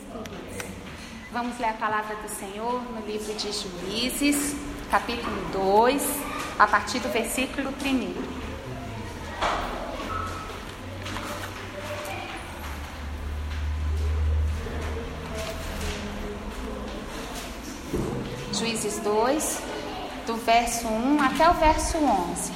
queridos. 0.00 0.70
Vamos 1.32 1.58
ler 1.58 1.68
a 1.70 1.74
palavra 1.74 2.16
do 2.16 2.28
Senhor 2.28 2.82
no 2.92 3.06
livro 3.06 3.32
de 3.34 3.52
Juízes, 3.52 4.56
capítulo 4.90 5.40
2, 5.52 6.02
a 6.58 6.66
partir 6.66 6.98
do 7.00 7.08
versículo 7.08 7.70
1. 7.70 8.40
Juízes 18.52 18.98
2, 18.98 19.62
do 20.26 20.36
verso 20.36 20.88
1 20.88 21.22
até 21.22 21.48
o 21.48 21.54
verso 21.54 21.96
11. 21.98 22.52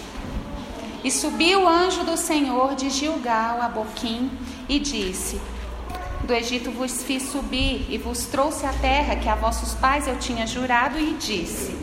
E 1.03 1.11
subiu 1.11 1.63
o 1.63 1.69
anjo 1.69 2.03
do 2.05 2.17
Senhor 2.17 2.75
de 2.75 2.91
Gilgal 2.91 3.63
a 3.63 3.69
Boquim 3.69 4.31
e 4.69 4.79
disse: 4.79 5.41
Do 6.27 6.33
Egito 6.33 6.71
vos 6.71 7.03
fiz 7.03 7.25
subir 7.25 7.85
e 7.91 7.99
vos 7.99 8.25
trouxe 8.25 8.65
a 8.65 8.73
terra 8.73 9.15
que 9.15 9.29
a 9.29 9.35
vossos 9.35 9.75
pais 9.75 10.09
eu 10.09 10.19
tinha 10.19 10.47
jurado, 10.47 10.99
e 10.99 11.13
disse: 11.15 11.77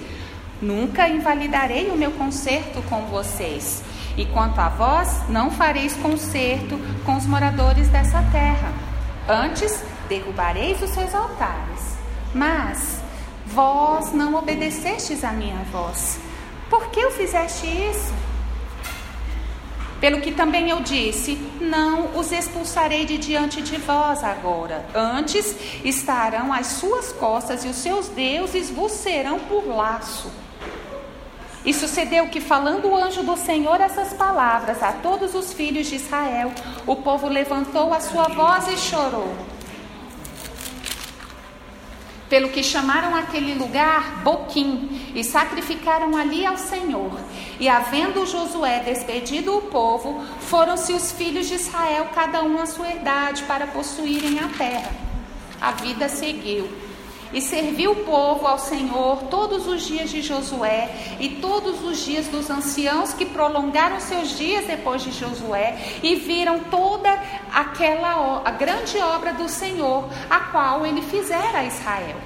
Nunca 0.60 1.08
invalidarei 1.08 1.92
o 1.92 1.96
meu 1.96 2.12
concerto 2.14 2.82
com 2.90 3.02
vocês. 3.06 3.84
E 4.18 4.26
quanto 4.26 4.60
a 4.60 4.68
vós, 4.68 5.30
não 5.30 5.52
fareis 5.52 5.96
concerto 5.96 6.80
com 7.06 7.16
os 7.18 7.26
moradores 7.28 7.88
dessa 7.90 8.20
terra. 8.32 8.74
Antes, 9.30 9.84
derrubareis 10.10 10.82
os 10.82 10.90
seus 10.90 11.14
altares. 11.14 11.98
Mas 12.34 13.00
vós 13.46 14.12
não 14.12 14.34
obedecestes 14.34 15.24
à 15.24 15.32
minha 15.32 15.64
voz. 15.72 16.20
Por 16.68 16.90
que 16.90 17.06
o 17.06 17.12
fizeste 17.12 17.68
isso? 17.68 18.31
Pelo 20.02 20.20
que 20.20 20.32
também 20.32 20.72
eu 20.72 20.82
disse: 20.82 21.38
Não 21.62 22.18
os 22.18 22.32
expulsarei 22.32 23.06
de 23.06 23.20
diante 23.20 23.62
de 23.62 23.78
vós 23.78 24.24
agora. 24.24 24.84
Antes 24.96 25.56
estarão 25.86 26.52
às 26.52 26.66
suas 26.68 27.14
costas 27.14 27.64
e 27.64 27.68
os 27.68 27.76
seus 27.76 28.10
deuses 28.10 28.72
vos 28.72 28.92
serão 28.92 29.40
por 29.40 29.68
laço. 29.68 30.32
E 31.64 31.72
sucedeu 31.72 32.28
que, 32.30 32.42
falando 32.42 32.88
o 32.88 32.96
anjo 32.96 33.22
do 33.22 33.38
Senhor 33.38 33.80
essas 33.80 34.12
palavras 34.14 34.82
a 34.82 34.92
todos 34.94 35.36
os 35.36 35.54
filhos 35.54 35.86
de 35.86 35.98
Israel, 35.98 36.52
o 36.88 36.96
povo 36.96 37.28
levantou 37.28 37.94
a 37.94 38.00
sua 38.00 38.24
voz 38.24 38.68
e 38.68 38.78
chorou 38.78 39.51
pelo 42.32 42.48
que 42.48 42.64
chamaram 42.64 43.14
aquele 43.14 43.56
lugar 43.56 44.22
Boquim, 44.24 45.12
e 45.14 45.22
sacrificaram 45.22 46.16
ali 46.16 46.46
ao 46.46 46.58
Senhor. 46.58 47.12
E 47.60 47.68
havendo 47.68 48.26
Josué 48.26 48.80
despedido 48.80 49.58
o 49.58 49.64
povo, 49.64 50.24
foram-se 50.40 50.94
os 50.94 51.12
filhos 51.12 51.50
de 51.50 51.56
Israel, 51.56 52.08
cada 52.16 52.42
um 52.42 52.58
a 52.58 52.66
sua 52.66 52.88
herdade, 52.88 53.44
para 53.44 53.68
possuírem 53.68 54.40
a 54.40 54.48
terra. 54.58 54.94
A 55.60 55.72
vida 55.72 56.08
seguiu. 56.08 56.70
E 57.34 57.42
serviu 57.42 57.92
o 57.92 58.04
povo 58.06 58.48
ao 58.48 58.60
Senhor 58.60 59.24
todos 59.30 59.68
os 59.68 59.86
dias 59.86 60.10
de 60.10 60.22
Josué 60.22 61.18
e 61.18 61.30
todos 61.30 61.82
os 61.82 62.04
dias 62.04 62.28
dos 62.28 62.50
anciãos 62.50 63.14
que 63.14 63.26
prolongaram 63.26 64.02
seus 64.02 64.38
dias 64.38 64.68
depois 64.68 65.02
de 65.02 65.12
Josué 65.12 65.78
e 66.04 66.16
viram 66.16 66.60
toda 66.70 67.10
aquela 67.54 68.42
a 68.46 68.52
grande 68.52 68.98
obra 69.00 69.34
do 69.34 69.48
Senhor, 69.50 70.10
a 70.30 70.40
qual 70.40 70.86
ele 70.86 71.02
fizera 71.02 71.60
a 71.60 71.66
Israel. 71.66 72.18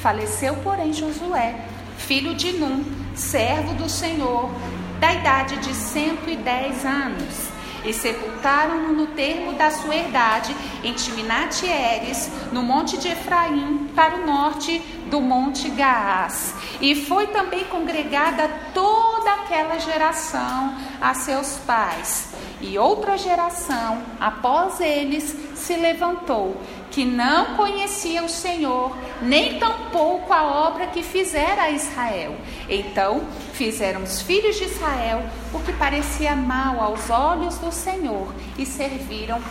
Faleceu, 0.00 0.56
porém, 0.64 0.92
Josué, 0.92 1.64
filho 1.98 2.34
de 2.34 2.52
Num, 2.52 2.84
servo 3.14 3.74
do 3.74 3.88
Senhor, 3.88 4.50
da 4.98 5.12
idade 5.12 5.56
de 5.58 5.74
110 5.74 6.84
anos 6.84 7.52
e 7.84 7.92
sepultaram-no 7.92 8.92
no 8.92 9.06
termo 9.08 9.54
da 9.54 9.70
sua 9.70 9.94
herdade, 9.94 10.54
em 10.84 10.92
Timinatieres, 10.92 12.30
no 12.52 12.62
monte 12.62 12.96
de 12.96 13.08
Efraim, 13.08 13.90
para 13.94 14.16
o 14.16 14.26
norte 14.26 14.78
do 15.10 15.20
monte 15.20 15.68
Gaás. 15.70 16.54
E 16.80 16.94
foi 16.94 17.26
também 17.28 17.64
congregada 17.64 18.48
toda 18.72 19.32
aquela 19.32 19.78
geração 19.78 20.76
a 21.00 21.14
seus 21.14 21.58
pais. 21.66 22.31
E 22.62 22.78
outra 22.78 23.18
geração, 23.18 24.00
após 24.20 24.80
eles, 24.80 25.36
se 25.56 25.74
levantou, 25.74 26.56
que 26.92 27.04
não 27.04 27.56
conhecia 27.56 28.22
o 28.22 28.28
Senhor, 28.28 28.96
nem 29.20 29.58
tampouco 29.58 30.32
a 30.32 30.44
obra 30.44 30.86
que 30.86 31.02
fizera 31.02 31.62
a 31.62 31.70
Israel. 31.70 32.36
Então 32.68 33.22
fizeram 33.52 34.04
os 34.04 34.22
filhos 34.22 34.56
de 34.56 34.64
Israel 34.64 35.24
o 35.52 35.58
que 35.58 35.72
parecia 35.72 36.36
mal 36.36 36.80
aos 36.80 37.10
olhos 37.10 37.58
do 37.58 37.72
Senhor 37.72 38.32
e 38.56 38.64
serviram 38.64 39.42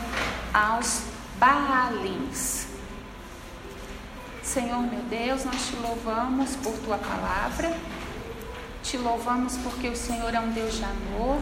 aos 0.53 1.03
Baalins. 1.38 2.67
Senhor 4.41 4.81
meu 4.81 5.01
Deus, 5.09 5.44
nós 5.44 5.67
te 5.67 5.75
louvamos 5.75 6.55
por 6.57 6.73
tua 6.79 6.97
palavra, 6.97 7.75
te 8.83 8.97
louvamos 8.97 9.57
porque 9.57 9.89
o 9.89 9.95
Senhor 9.95 10.33
é 10.33 10.39
um 10.39 10.51
Deus 10.51 10.75
de 10.75 10.83
amor 10.83 11.39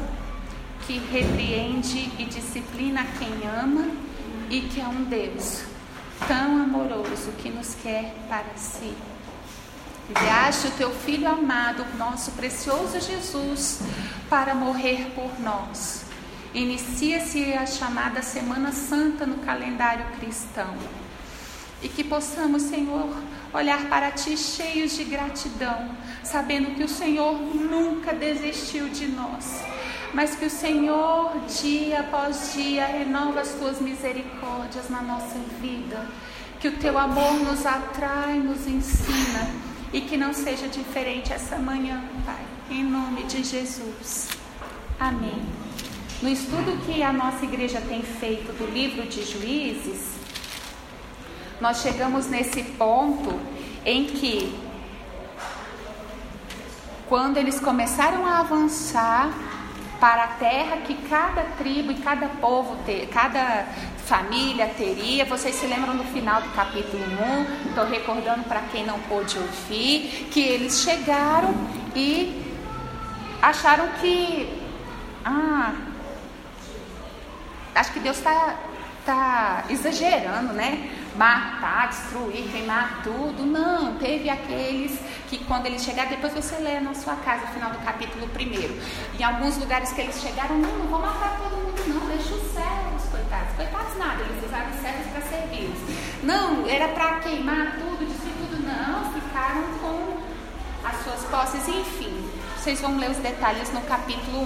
que 0.89 0.97
repreende 0.97 2.11
e 2.17 2.25
disciplina 2.25 3.05
quem 3.19 3.47
ama 3.47 3.87
e 4.49 4.61
que 4.61 4.81
é 4.81 4.87
um 4.87 5.03
Deus 5.03 5.61
tão 6.27 6.63
amoroso 6.63 7.31
que 7.37 7.47
nos 7.47 7.75
quer 7.75 8.15
para 8.27 8.55
si. 8.55 8.95
Enviaste 10.09 10.65
o 10.65 10.71
teu 10.71 10.89
filho 10.89 11.27
amado, 11.27 11.85
nosso 11.95 12.31
precioso 12.31 12.99
Jesus, 12.99 13.81
para 14.31 14.55
morrer 14.55 15.11
por 15.13 15.39
nós. 15.39 16.05
Inicia-se 16.55 17.53
a 17.53 17.67
chamada 17.67 18.23
Semana 18.23 18.71
Santa 18.71 19.27
no 19.27 19.37
calendário 19.45 20.07
cristão. 20.19 20.73
E 21.83 21.87
que 21.87 22.03
possamos, 22.03 22.63
Senhor, 22.63 23.15
olhar 23.53 23.87
para 23.89 24.09
Ti 24.09 24.35
cheios 24.35 24.97
de 24.97 25.03
gratidão, 25.03 25.91
sabendo 26.23 26.73
que 26.73 26.83
o 26.83 26.89
Senhor 26.89 27.35
nunca 27.39 28.11
desistiu 28.11 28.89
de 28.89 29.07
nós 29.07 29.69
mas 30.13 30.35
que 30.35 30.45
o 30.45 30.49
Senhor, 30.49 31.31
dia 31.61 31.99
após 32.01 32.53
dia, 32.53 32.85
renova 32.85 33.41
as 33.41 33.51
tuas 33.53 33.79
misericórdias 33.79 34.89
na 34.89 35.01
nossa 35.01 35.37
vida. 35.61 36.07
Que 36.59 36.67
o 36.67 36.77
teu 36.77 36.97
amor 36.97 37.33
nos 37.35 37.65
atrai, 37.65 38.39
nos 38.39 38.67
ensina 38.67 39.49
e 39.93 40.01
que 40.01 40.17
não 40.17 40.33
seja 40.33 40.67
diferente 40.67 41.31
essa 41.31 41.57
manhã, 41.57 42.03
Pai, 42.25 42.43
em 42.69 42.83
nome 42.83 43.23
de 43.23 43.43
Jesus. 43.43 44.29
Amém. 44.99 45.41
No 46.21 46.29
estudo 46.29 46.85
que 46.85 47.01
a 47.01 47.13
nossa 47.13 47.45
igreja 47.45 47.79
tem 47.79 48.01
feito 48.01 48.51
do 48.53 48.69
livro 48.69 49.07
de 49.07 49.23
Juízes, 49.23 50.15
nós 51.61 51.81
chegamos 51.81 52.27
nesse 52.27 52.63
ponto 52.63 53.39
em 53.85 54.05
que, 54.05 54.53
quando 57.07 57.37
eles 57.37 57.59
começaram 57.59 58.25
a 58.25 58.39
avançar 58.39 59.48
para 59.99 60.23
a 60.23 60.27
terra 60.27 60.77
que 60.77 60.95
cada 61.07 61.43
tribo 61.57 61.91
e 61.91 61.95
cada 61.95 62.27
povo, 62.27 62.77
ter, 62.85 63.07
cada 63.07 63.65
família 64.05 64.67
teria. 64.67 65.25
Vocês 65.25 65.55
se 65.55 65.67
lembram 65.67 65.93
no 65.93 66.03
final 66.05 66.41
do 66.41 66.49
capítulo 66.49 67.03
1? 67.65 67.69
Estou 67.69 67.85
recordando 67.85 68.43
para 68.43 68.61
quem 68.71 68.85
não 68.85 68.99
pôde 69.01 69.37
ouvir, 69.37 70.29
que 70.31 70.39
eles 70.39 70.81
chegaram 70.81 71.53
e 71.95 72.43
acharam 73.41 73.87
que. 73.99 74.57
Ah, 75.23 75.73
acho 77.75 77.91
que 77.91 77.99
Deus 77.99 78.17
está 78.17 78.55
tá 79.05 79.65
exagerando, 79.69 80.53
né? 80.53 80.89
Matar, 81.19 81.89
destruir, 81.89 82.49
queimar 82.49 83.01
tudo. 83.03 83.45
Não, 83.45 83.95
teve 83.95 84.29
aqueles 84.29 84.97
que 85.27 85.37
quando 85.43 85.65
eles 85.65 85.83
chegaram, 85.83 86.09
depois 86.09 86.33
você 86.33 86.55
lê 86.55 86.79
na 86.79 86.93
sua 86.93 87.15
casa, 87.17 87.45
no 87.45 87.51
final 87.51 87.71
do 87.71 87.79
capítulo 87.79 88.25
primeiro. 88.29 88.73
Em 89.19 89.23
alguns 89.23 89.57
lugares 89.57 89.91
que 89.91 89.99
eles 89.99 90.19
chegaram, 90.21 90.57
não, 90.57 90.77
não 90.77 90.87
vou 90.87 91.01
matar 91.01 91.37
todo 91.37 91.57
mundo, 91.57 91.83
não, 91.87 92.07
deixa 92.07 92.33
os 92.33 92.53
servos, 92.53 93.03
coitados. 93.11 93.53
Coitados 93.57 93.97
nada, 93.97 94.23
eles 94.23 94.45
usaram 94.45 94.69
os 94.69 94.81
servos 94.81 95.07
para 95.07 95.21
servi-los. 95.21 95.79
Não, 96.23 96.65
era 96.67 96.87
para 96.87 97.19
queimar 97.19 97.75
tudo, 97.77 98.07
destruir 98.07 98.33
tudo, 98.39 98.65
não, 98.65 99.11
ficaram 99.11 99.63
com 99.81 100.19
as 100.87 101.03
suas 101.03 101.23
posses, 101.25 101.67
enfim. 101.67 102.29
Vocês 102.57 102.79
vão 102.81 102.97
ler 102.97 103.09
os 103.09 103.17
detalhes 103.17 103.71
no 103.73 103.81
capítulo 103.81 104.41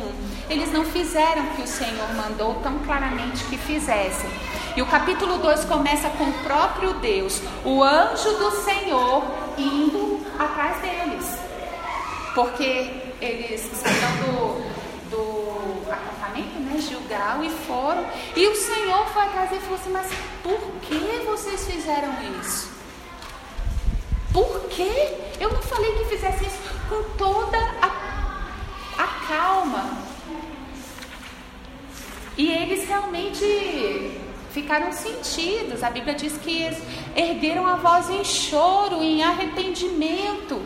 1. 0.48 0.51
Eles 0.51 0.71
não 0.71 0.86
fizeram 0.86 1.45
o 1.45 1.50
que 1.56 1.62
o 1.62 1.68
Senhor 1.68 2.13
mandou 2.15 2.56
tão 2.62 2.80
claramente 2.80 3.44
que 3.45 3.57
fizessem. 3.57 4.30
E 4.75 4.81
o 4.81 4.88
capítulo 4.88 5.38
2 5.38 5.66
começa 5.66 6.10
com 6.10 6.24
o 6.24 6.34
próprio 6.40 6.94
Deus, 6.96 7.40
o 7.64 7.84
anjo 7.84 8.31
do 8.38 8.52
Senhor, 8.64 9.24
indo 9.56 10.20
atrás 10.40 10.81
deles. 10.81 11.38
Porque 12.34 12.90
eles 13.22 13.62
saíram 13.72 14.64
do, 15.12 15.12
do 15.12 15.92
acampamento, 15.92 16.60
né, 16.60 16.80
Gilgal, 16.80 17.44
e 17.44 17.52
foram. 17.52 18.04
E 18.36 18.48
o 18.48 18.56
Senhor 18.56 19.06
foi 19.10 19.22
atrás 19.22 19.52
e 19.52 19.60
falou 19.60 19.75
assim: 19.75 19.92
Mas 19.92 20.12
por 20.42 20.60
que 20.81 21.24
vocês 21.24 21.66
fizeram 21.68 22.12
isso? 22.42 22.72
Por 24.34 24.62
quê? 24.70 25.16
Eu 25.40 25.54
não 25.54 25.62
falei 25.62 25.94
que 25.94 26.06
fizesse 26.06 26.46
isso 26.46 26.58
com 26.90 27.04
toda 27.16 27.60
a, 27.80 29.04
a 29.04 29.08
calma. 29.28 30.02
E 32.36 32.52
eles 32.52 32.88
realmente 32.88 34.20
ficaram 34.53 34.91
sentidos. 34.91 35.83
A 35.83 35.89
Bíblia 35.89 36.13
diz 36.13 36.38
que 36.38 36.69
ergueram 37.15 37.67
a 37.67 37.75
voz 37.75 38.09
em 38.09 38.23
choro, 38.23 39.01
em 39.01 39.23
arrependimento. 39.23 40.61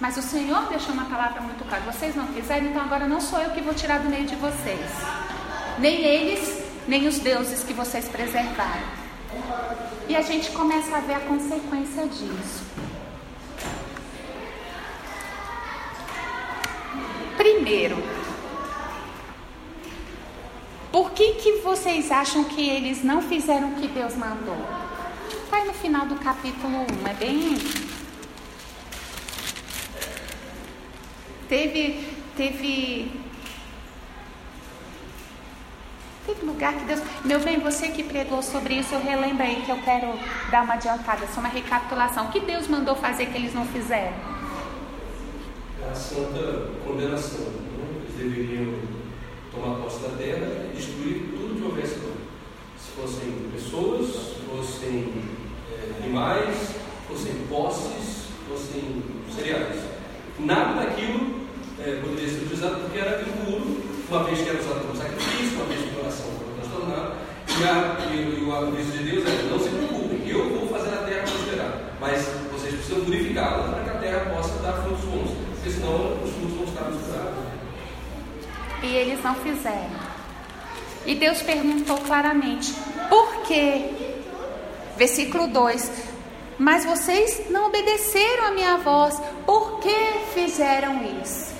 Mas 0.00 0.16
o 0.16 0.22
Senhor 0.22 0.68
deixou 0.68 0.92
uma 0.92 1.04
palavra 1.04 1.40
muito 1.42 1.64
clara: 1.68 1.84
vocês 1.84 2.16
não 2.16 2.26
quiserem, 2.28 2.70
então 2.70 2.82
agora 2.82 3.06
não 3.06 3.20
sou 3.20 3.38
eu 3.40 3.50
que 3.50 3.60
vou 3.60 3.74
tirar 3.74 4.00
do 4.00 4.08
meio 4.08 4.26
de 4.26 4.36
vocês. 4.36 4.90
Nem 5.78 6.00
eles, 6.04 6.62
nem 6.88 7.06
os 7.06 7.18
deuses 7.18 7.62
que 7.62 7.72
vocês 7.72 8.08
preservaram. 8.08 8.98
E 10.08 10.16
a 10.16 10.22
gente 10.22 10.50
começa 10.52 10.96
a 10.96 11.00
ver 11.00 11.14
a 11.14 11.20
consequência 11.20 12.06
disso. 12.06 12.64
Primeiro, 17.36 17.96
por 20.90 21.10
que, 21.10 21.34
que 21.34 21.52
vocês 21.60 22.10
acham 22.10 22.44
que 22.44 22.68
eles 22.68 23.04
não 23.04 23.20
fizeram 23.20 23.70
o 23.70 23.74
que 23.74 23.88
Deus 23.88 24.14
mandou? 24.16 24.56
Vai 25.50 25.64
no 25.64 25.74
final 25.74 26.06
do 26.06 26.16
capítulo 26.16 26.86
1, 27.04 27.08
é 27.08 27.14
bem. 27.14 27.58
Teve. 31.48 32.06
Teve. 32.36 33.10
Teve 36.26 36.46
lugar 36.46 36.74
que 36.74 36.84
Deus. 36.84 37.00
Meu 37.24 37.40
bem, 37.40 37.58
você 37.58 37.88
que 37.88 38.02
pregou 38.02 38.42
sobre 38.42 38.74
isso, 38.74 38.94
eu 38.94 39.00
relembro 39.00 39.42
aí 39.42 39.62
que 39.64 39.70
eu 39.70 39.78
quero 39.78 40.18
dar 40.50 40.62
uma 40.62 40.74
adiantada, 40.74 41.26
só 41.26 41.40
uma 41.40 41.48
recapitulação. 41.48 42.26
O 42.26 42.30
que 42.30 42.40
Deus 42.40 42.68
mandou 42.68 42.94
fazer 42.94 43.26
que 43.26 43.36
eles 43.38 43.54
não 43.54 43.64
fizeram? 43.66 44.12
A 45.90 45.94
santa 45.94 46.70
condenação. 46.84 47.40
Né? 47.40 48.02
Eles 48.02 48.14
deveriam 48.16 48.97
tomar 49.52 49.76
posse 49.82 50.00
da 50.00 50.10
terra 50.16 50.46
e 50.72 50.76
destruir 50.76 51.28
tudo 51.30 51.56
que 51.56 51.64
houvesse 51.64 51.94
lá. 52.00 52.12
Se 52.78 52.90
fossem 52.92 53.32
pessoas, 53.52 54.36
fossem 54.48 55.12
é, 55.72 56.02
animais, 56.02 56.74
fossem 57.08 57.34
posses, 57.48 58.26
fossem 58.48 59.02
cereais. 59.34 59.76
Nada 60.38 60.84
daquilo 60.84 61.48
é, 61.80 62.00
poderia 62.00 62.28
ser 62.28 62.42
utilizado 62.42 62.80
porque 62.82 62.98
era 62.98 63.22
impuro, 63.22 63.78
uma 64.08 64.24
vez 64.24 64.40
que 64.40 64.48
era 64.48 64.60
usado 64.60 64.80
como 64.86 64.96
sacrifício, 64.96 65.56
uma 65.56 65.66
vez 65.66 65.80
que 65.80 65.98
oração 65.98 66.26
foi 66.38 66.54
transtornada. 66.60 67.14
E, 67.48 67.64
a, 67.64 68.12
e, 68.12 68.40
e 68.40 68.44
o 68.44 68.54
aviso 68.54 68.92
de 68.92 69.10
Deus 69.10 69.26
é: 69.26 69.48
não 69.50 69.58
se 69.58 69.68
preocupem, 69.68 70.28
eu 70.28 70.48
vou 70.50 70.68
fazer 70.68 70.94
a 70.94 71.02
terra 71.02 71.22
prosperar, 71.22 71.94
mas 72.00 72.24
vocês 72.52 72.74
precisam 72.74 73.04
purificá-la 73.04 73.72
para 73.72 73.84
que 73.84 73.90
a 73.90 74.00
terra 74.00 74.34
possa 74.34 74.62
dar 74.62 74.72
frutos 74.82 75.04
bons, 75.04 75.30
porque 75.54 75.70
senão 75.70 76.17
e 78.82 78.86
eles 78.86 79.22
não 79.22 79.34
fizeram. 79.36 80.18
E 81.06 81.14
Deus 81.14 81.42
perguntou 81.42 81.98
claramente: 81.98 82.72
por 83.08 83.42
quê? 83.42 83.90
Versículo 84.96 85.48
2: 85.48 85.92
Mas 86.58 86.84
vocês 86.84 87.50
não 87.50 87.66
obedeceram 87.66 88.46
a 88.46 88.50
minha 88.50 88.76
voz, 88.78 89.20
por 89.46 89.80
que 89.80 89.94
fizeram 90.34 91.02
isso? 91.22 91.56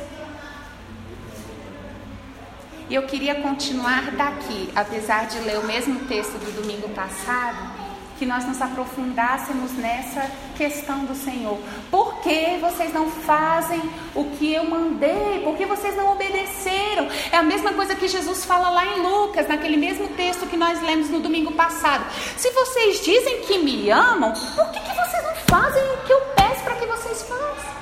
E 2.91 2.95
eu 2.95 3.03
queria 3.03 3.35
continuar 3.43 4.11
daqui, 4.13 4.71
apesar 4.75 5.27
de 5.27 5.39
ler 5.41 5.59
o 5.59 5.67
mesmo 5.67 6.07
texto 6.07 6.33
do 6.39 6.63
domingo 6.63 6.89
passado, 6.91 7.78
que 8.19 8.27
nós 8.27 8.45
nos 8.45 8.61
aprofundássemos 8.61 9.73
nessa 9.73 10.31
questão 10.57 11.05
do 11.05 11.15
Senhor. 11.15 11.59
Por 11.91 12.21
que 12.21 12.59
vocês 12.61 12.93
não 12.93 13.11
fazem 13.11 13.81
o 14.15 14.25
que 14.37 14.53
eu 14.53 14.65
mandei? 14.65 15.43
Por 15.45 15.57
que 15.57 15.65
vocês 15.65 15.97
não 15.97 16.13
obedeceram? 16.13 17.09
É 17.31 17.37
a 17.37 17.43
mesma 17.43 17.73
coisa 17.73 17.95
que 17.95 18.09
Jesus 18.09 18.45
fala 18.45 18.71
lá 18.71 18.85
em 18.85 19.01
Lucas, 19.01 19.47
naquele 19.47 19.77
mesmo 19.77 20.09
texto 20.09 20.47
que 20.47 20.57
nós 20.57 20.83
lemos 20.83 21.09
no 21.09 21.21
domingo 21.21 21.53
passado. 21.53 22.05
Se 22.37 22.51
vocês 22.51 23.01
dizem 23.05 23.43
que 23.43 23.59
me 23.59 23.91
amam, 23.91 24.33
por 24.55 24.71
que, 24.71 24.81
que 24.81 24.95
vocês 24.95 25.23
não 25.23 25.35
fazem 25.47 25.83
o 25.93 25.97
que 25.99 26.13
eu 26.13 26.21
peço 26.35 26.63
para 26.65 26.75
que 26.75 26.87
vocês 26.87 27.23
façam? 27.23 27.78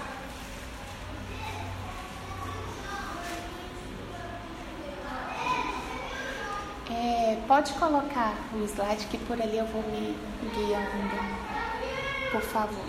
É, 6.98 7.37
pode 7.46 7.75
colocar 7.75 8.34
o 8.54 8.64
slide 8.64 9.06
que 9.10 9.19
por 9.19 9.40
ali 9.40 9.58
eu 9.58 9.66
vou 9.66 9.82
me 9.82 10.16
guiando, 10.54 10.90
por 12.32 12.40
favor. 12.40 12.84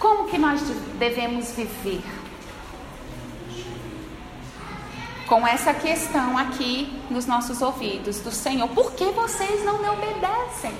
Como 0.00 0.28
que 0.28 0.36
nós 0.36 0.60
devemos 0.98 1.52
viver? 1.52 2.02
Com 5.28 5.46
essa 5.46 5.72
questão 5.72 6.36
aqui 6.36 7.00
nos 7.08 7.24
nossos 7.24 7.62
ouvidos 7.62 8.18
do 8.18 8.32
Senhor, 8.32 8.66
por 8.70 8.92
que 8.92 9.04
vocês 9.12 9.64
não 9.64 9.78
me 9.78 9.88
obedecem? 9.88 10.74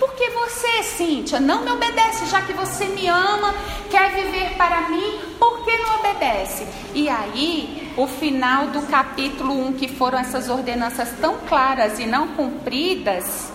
Por 0.00 0.14
que 0.14 0.30
você, 0.30 0.82
Cíntia, 0.82 1.38
não 1.38 1.62
me 1.62 1.70
obedece, 1.70 2.24
já 2.24 2.40
que 2.40 2.54
você 2.54 2.86
me 2.86 3.06
ama, 3.06 3.54
quer 3.90 4.10
viver 4.10 4.56
para 4.56 4.88
mim, 4.88 5.20
por 5.38 5.62
que 5.62 5.76
não 5.76 6.00
obedece? 6.00 6.66
E 6.94 7.06
aí, 7.06 7.92
o 7.98 8.06
final 8.06 8.68
do 8.68 8.80
capítulo 8.86 9.52
1, 9.66 9.74
que 9.74 9.88
foram 9.88 10.18
essas 10.18 10.48
ordenanças 10.48 11.10
tão 11.20 11.36
claras 11.40 11.98
e 11.98 12.06
não 12.06 12.28
cumpridas, 12.28 13.52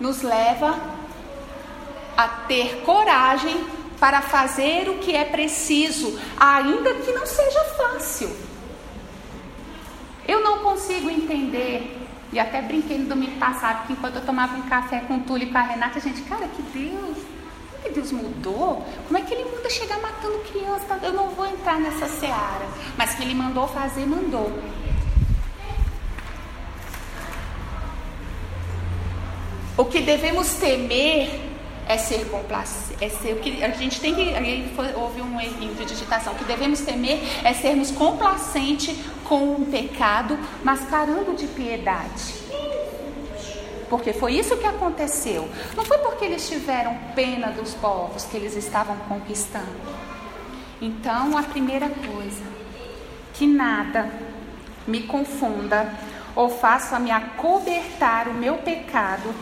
nos 0.00 0.22
leva 0.22 0.80
a 2.16 2.26
ter 2.48 2.82
coragem 2.86 3.66
para 4.00 4.22
fazer 4.22 4.88
o 4.88 4.94
que 4.94 5.14
é 5.14 5.26
preciso, 5.26 6.18
ainda 6.40 6.94
que 6.94 7.12
não 7.12 7.26
seja 7.26 7.64
fácil. 7.76 8.55
Entender, 11.16 12.06
e 12.32 12.38
até 12.38 12.60
brinquei 12.60 12.98
no 12.98 13.06
domingo 13.06 13.38
passado, 13.38 13.86
que 13.86 13.92
enquanto 13.92 14.16
eu 14.16 14.26
tomava 14.26 14.56
um 14.56 14.62
café 14.62 15.00
com 15.00 15.16
o 15.16 15.20
Túlio 15.20 15.48
e 15.48 15.50
com 15.50 15.58
a 15.58 15.62
Renata, 15.62 15.98
a 15.98 16.02
gente, 16.02 16.22
cara, 16.22 16.46
que 16.48 16.62
Deus, 16.62 17.16
como 17.70 17.82
que 17.82 17.90
Deus 17.90 18.12
mudou? 18.12 18.84
Como 19.06 19.16
é 19.16 19.22
que 19.22 19.32
ele 19.32 19.50
manda 19.50 19.70
chegar 19.70 20.00
matando 20.00 20.38
criança? 20.40 20.98
Eu 21.02 21.12
não 21.12 21.30
vou 21.30 21.46
entrar 21.46 21.78
nessa 21.80 22.06
seara, 22.06 22.66
mas 22.96 23.14
que 23.14 23.22
ele 23.22 23.34
mandou 23.34 23.66
fazer, 23.68 24.04
mandou. 24.06 24.52
O 29.78 29.84
que 29.84 30.00
devemos 30.00 30.54
temer 30.54 31.40
é 31.86 31.96
ser 31.96 32.28
complacente, 32.30 33.04
é 33.04 33.08
ser 33.08 33.34
o 33.34 33.36
que 33.36 33.62
a 33.62 33.68
gente 33.70 34.00
tem 34.00 34.14
que, 34.14 34.34
houve 34.96 35.22
um 35.22 35.40
erro 35.40 35.74
de 35.74 35.84
digitação, 35.84 36.32
o 36.32 36.36
que 36.36 36.44
devemos 36.44 36.80
temer 36.80 37.20
é 37.44 37.52
sermos 37.52 37.90
complacentes 37.90 38.96
com 39.28 39.54
o 39.54 39.66
pecado, 39.66 40.38
mascarando 40.62 41.34
de 41.34 41.46
piedade. 41.46 42.34
Porque 43.88 44.12
foi 44.12 44.34
isso 44.34 44.56
que 44.56 44.66
aconteceu. 44.66 45.48
Não 45.76 45.84
foi 45.84 45.98
porque 45.98 46.24
eles 46.24 46.48
tiveram 46.48 46.96
pena 47.14 47.48
dos 47.48 47.74
povos 47.74 48.24
que 48.24 48.36
eles 48.36 48.56
estavam 48.56 48.96
conquistando. 49.08 49.66
Então, 50.80 51.38
a 51.38 51.42
primeira 51.42 51.88
coisa, 51.88 52.42
que 53.34 53.46
nada 53.46 54.10
me 54.86 55.02
confunda 55.02 55.92
ou 56.34 56.48
faça 56.48 56.98
me 56.98 57.10
acobertar 57.10 58.28
o 58.28 58.34
meu 58.34 58.56
pecado, 58.58 59.34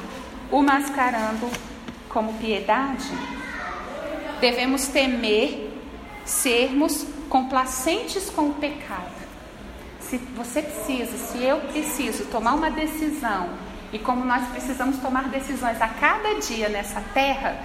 o 0.51 0.63
mascarando 0.63 1.51
como 2.09 2.35
piedade, 2.35 3.11
devemos 4.41 4.87
temer 4.87 5.73
sermos 6.25 7.07
complacentes 7.29 8.31
com 8.31 8.51
o 8.51 8.55
pecado. 8.55 9.14
Se 10.09 10.19
você 10.37 10.63
precisa, 10.63 11.17
se 11.17 11.43
eu 11.43 11.59
preciso 11.61 12.27
tomar 12.27 12.55
uma 12.55 12.71
decisão, 12.71 13.49
e 13.93 13.99
como 13.99 14.25
nós 14.25 14.47
precisamos 14.49 14.99
tomar 14.99 15.29
decisões 15.29 15.81
a 15.81 15.89
cada 15.89 16.35
dia 16.41 16.69
nessa 16.69 17.01
terra, 17.13 17.59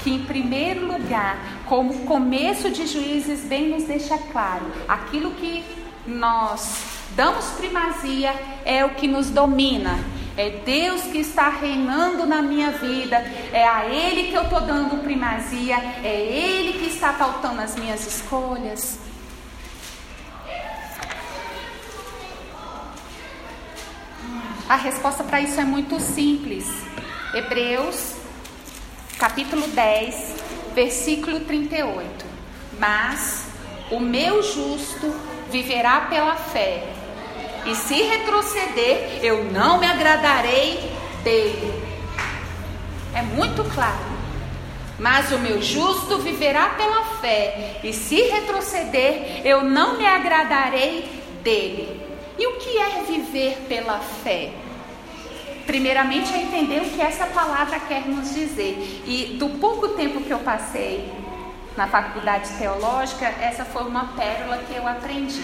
que 0.00 0.10
em 0.10 0.24
primeiro 0.24 0.86
lugar, 0.86 1.38
como 1.66 2.00
começo 2.00 2.70
de 2.70 2.86
juízes, 2.86 3.44
bem 3.44 3.70
nos 3.70 3.84
deixa 3.84 4.18
claro, 4.32 4.66
aquilo 4.88 5.30
que 5.32 5.64
nós 6.06 6.82
damos 7.14 7.44
primazia 7.52 8.34
é 8.64 8.84
o 8.84 8.90
que 8.90 9.06
nos 9.06 9.30
domina. 9.30 9.98
É 10.36 10.50
Deus 10.64 11.02
que 11.02 11.18
está 11.18 11.48
reinando 11.48 12.26
na 12.26 12.42
minha 12.42 12.72
vida. 12.72 13.18
É 13.52 13.64
a 13.66 13.86
Ele 13.86 14.30
que 14.30 14.34
eu 14.34 14.42
estou 14.42 14.60
dando 14.60 15.00
primazia. 15.02 15.76
É 16.02 16.12
Ele 16.12 16.72
que 16.78 16.86
está 16.86 17.12
pautando 17.12 17.60
as 17.60 17.76
minhas 17.76 18.04
escolhas. 18.04 18.98
A 24.68 24.76
resposta 24.76 25.22
para 25.22 25.40
isso 25.40 25.60
é 25.60 25.64
muito 25.64 26.00
simples. 26.00 26.66
Hebreus, 27.34 28.14
capítulo 29.18 29.66
10, 29.68 30.34
versículo 30.74 31.40
38. 31.40 32.24
Mas 32.78 33.46
o 33.90 34.00
meu 34.00 34.42
justo 34.42 35.14
viverá 35.50 36.02
pela 36.02 36.36
fé. 36.36 36.82
E 37.66 37.74
se 37.74 37.94
retroceder, 37.94 39.20
eu 39.22 39.44
não 39.44 39.78
me 39.78 39.86
agradarei 39.86 40.92
dele. 41.22 41.82
É 43.14 43.22
muito 43.22 43.64
claro. 43.74 44.14
Mas 44.98 45.32
o 45.32 45.38
meu 45.38 45.60
justo 45.60 46.18
viverá 46.18 46.70
pela 46.70 47.04
fé, 47.20 47.80
e 47.82 47.92
se 47.92 48.22
retroceder, 48.22 49.42
eu 49.44 49.64
não 49.64 49.98
me 49.98 50.06
agradarei 50.06 51.10
dele. 51.42 52.00
E 52.38 52.46
o 52.46 52.56
que 52.56 52.78
é 52.78 53.02
viver 53.02 53.64
pela 53.68 53.98
fé? 54.00 54.52
Primeiramente 55.66 56.34
é 56.34 56.42
entender 56.42 56.82
o 56.82 56.90
que 56.90 57.00
essa 57.00 57.26
palavra 57.26 57.78
quer 57.80 58.06
nos 58.06 58.34
dizer. 58.34 59.02
E 59.06 59.36
do 59.38 59.48
pouco 59.60 59.88
tempo 59.90 60.20
que 60.20 60.30
eu 60.30 60.40
passei 60.40 61.10
na 61.76 61.86
faculdade 61.86 62.50
teológica, 62.58 63.26
essa 63.26 63.64
foi 63.64 63.84
uma 63.84 64.08
pérola 64.14 64.58
que 64.58 64.74
eu 64.74 64.86
aprendi. 64.86 65.42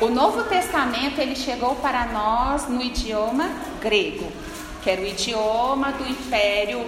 O 0.00 0.08
Novo 0.08 0.44
Testamento 0.44 1.20
ele 1.20 1.34
chegou 1.34 1.74
para 1.76 2.06
nós 2.06 2.68
no 2.68 2.80
idioma 2.80 3.50
grego, 3.80 4.30
que 4.82 4.90
era 4.90 5.00
o 5.00 5.06
idioma 5.06 5.90
do 5.92 6.08
Império 6.08 6.80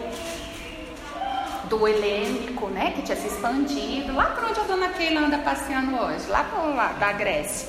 do 1.70 1.86
Helênico, 1.86 2.66
né, 2.66 2.92
que 2.94 3.02
tinha 3.02 3.16
se 3.16 3.28
expandido 3.28 4.12
lá 4.12 4.26
para 4.26 4.48
onde 4.48 4.58
a 4.58 4.64
dona 4.64 4.88
Keila 4.88 5.20
anda 5.20 5.38
passeando 5.38 5.96
hoje, 5.96 6.26
lá 6.28 6.42
para 6.44 6.92
da 6.94 7.12
Grécia. 7.12 7.68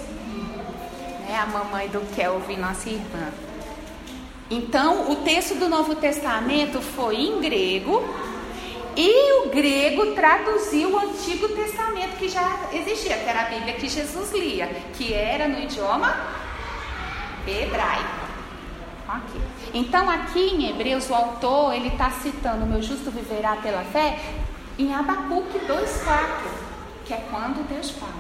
Né, 1.28 1.38
a 1.40 1.46
mamãe 1.46 1.88
do 1.88 2.02
Kelvin, 2.16 2.58
nossa 2.58 2.90
irmã. 2.90 3.30
Então, 4.50 5.12
o 5.12 5.18
texto 5.18 5.56
do 5.56 5.70
Novo 5.70 5.96
Testamento 5.96 6.82
foi 6.82 7.16
em 7.16 7.40
grego 7.40 8.04
e 8.98 9.44
o 9.44 9.50
grego 9.50 10.14
traduziu 10.14 10.92
o 10.92 11.00
Antigo 11.00 11.48
Testamento 11.50 12.18
que 12.18 12.28
já 12.28 12.60
existia, 12.74 13.18
que 13.18 13.30
era 13.30 13.42
a 13.42 13.46
Bíblia 13.46 13.76
que 13.76 13.88
Jesus 13.88 14.32
lia, 14.34 14.68
que 14.98 15.14
era 15.14 15.48
no 15.48 15.60
idioma 15.60 16.14
hebraico. 17.48 18.22
Okay. 19.08 19.41
Então 19.74 20.10
aqui 20.10 20.40
em 20.40 20.70
Hebreus 20.70 21.10
o 21.10 21.16
autor 21.16 21.74
ele 21.74 21.88
está 21.88 22.10
citando 22.10 22.66
o 22.66 22.68
meu 22.68 22.82
justo 22.82 23.10
viverá 23.10 23.56
pela 23.56 23.84
fé 23.86 24.20
em 24.78 24.94
Abacuque 24.94 25.60
2,4, 25.60 26.26
que 27.06 27.14
é 27.14 27.26
quando 27.30 27.66
Deus 27.70 27.92
fala. 27.92 28.12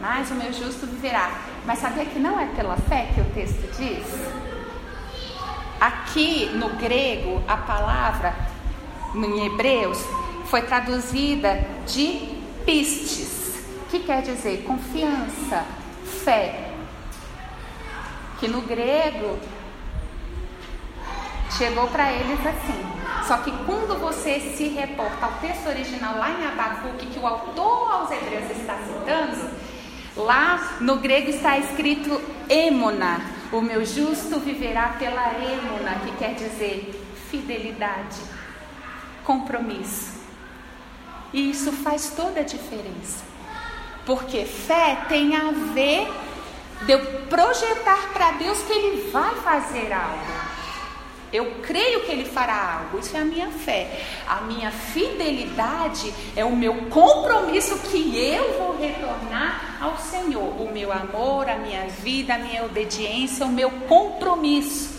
Mas 0.00 0.30
o 0.30 0.34
meu 0.34 0.52
justo 0.52 0.86
viverá. 0.86 1.30
Mas 1.64 1.78
sabia 1.78 2.04
que 2.04 2.18
não 2.18 2.38
é 2.38 2.46
pela 2.46 2.76
fé 2.76 3.08
que 3.14 3.20
o 3.20 3.24
texto 3.32 3.62
diz? 3.78 4.04
Aqui 5.80 6.50
no 6.54 6.70
grego 6.70 7.42
a 7.48 7.56
palavra 7.56 8.34
em 9.14 9.46
Hebreus 9.46 9.98
foi 10.46 10.62
traduzida 10.62 11.64
de 11.86 12.34
pistes, 12.66 13.64
que 13.90 14.00
quer 14.00 14.22
dizer 14.22 14.64
confiança, 14.64 15.64
fé. 16.04 16.72
Que 18.38 18.48
no 18.48 18.60
grego 18.62 19.38
chegou 21.56 21.86
para 21.88 22.12
eles 22.12 22.38
assim. 22.46 22.94
Só 23.26 23.38
que 23.38 23.50
quando 23.64 23.98
você 23.98 24.38
se 24.56 24.68
reporta 24.68 25.26
ao 25.26 25.32
texto 25.40 25.66
original 25.68 26.18
lá 26.18 26.30
em 26.30 26.46
Abacuque, 26.46 27.06
que 27.06 27.18
o 27.18 27.26
autor 27.26 27.92
aos 27.92 28.10
Hebreus 28.10 28.50
está 28.50 28.76
citando, 28.76 29.50
lá 30.16 30.76
no 30.80 30.96
grego 30.96 31.30
está 31.30 31.56
escrito 31.58 32.20
emona, 32.48 33.20
o 33.50 33.60
meu 33.60 33.84
justo 33.84 34.38
viverá 34.40 34.96
pela 34.98 35.32
emona, 35.38 36.00
que 36.04 36.12
quer 36.18 36.34
dizer 36.34 37.00
fidelidade, 37.30 38.20
compromisso. 39.24 40.12
E 41.32 41.50
isso 41.50 41.72
faz 41.72 42.10
toda 42.10 42.40
a 42.40 42.44
diferença. 42.44 43.24
Porque 44.04 44.44
fé 44.44 44.98
tem 45.08 45.34
a 45.34 45.50
ver 45.72 46.12
de 46.82 46.92
eu 46.92 47.00
projetar 47.28 48.10
para 48.12 48.32
Deus 48.32 48.62
que 48.62 48.72
Ele 48.72 49.10
vai 49.10 49.34
fazer 49.36 49.92
algo. 49.92 50.53
Eu 51.34 51.56
creio 51.62 52.02
que 52.02 52.12
Ele 52.12 52.24
fará 52.24 52.78
algo. 52.78 53.00
Isso 53.00 53.16
é 53.16 53.20
a 53.20 53.24
minha 53.24 53.50
fé. 53.50 54.00
A 54.24 54.42
minha 54.42 54.70
fidelidade 54.70 56.14
é 56.36 56.44
o 56.44 56.54
meu 56.54 56.88
compromisso 56.90 57.76
que 57.90 58.16
eu 58.16 58.56
vou 58.56 58.78
retornar 58.78 59.78
ao 59.80 59.98
Senhor. 59.98 60.62
O 60.62 60.70
meu 60.72 60.92
amor, 60.92 61.50
a 61.50 61.56
minha 61.56 61.88
vida, 61.88 62.36
a 62.36 62.38
minha 62.38 62.64
obediência, 62.64 63.44
o 63.44 63.48
meu 63.48 63.68
compromisso. 63.88 64.94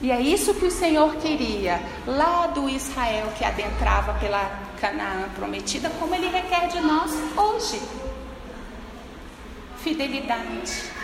E 0.00 0.10
é 0.10 0.18
isso 0.18 0.54
que 0.54 0.64
o 0.64 0.70
Senhor 0.70 1.16
queria, 1.16 1.80
lá 2.06 2.46
do 2.46 2.70
Israel 2.70 3.32
que 3.36 3.44
adentrava 3.44 4.14
pela 4.14 4.44
Canaã 4.80 5.28
prometida, 5.34 5.90
como 5.98 6.14
Ele 6.14 6.28
requer 6.28 6.68
de 6.68 6.80
nós 6.80 7.12
hoje. 7.36 7.82
Fidelidade. 9.78 10.95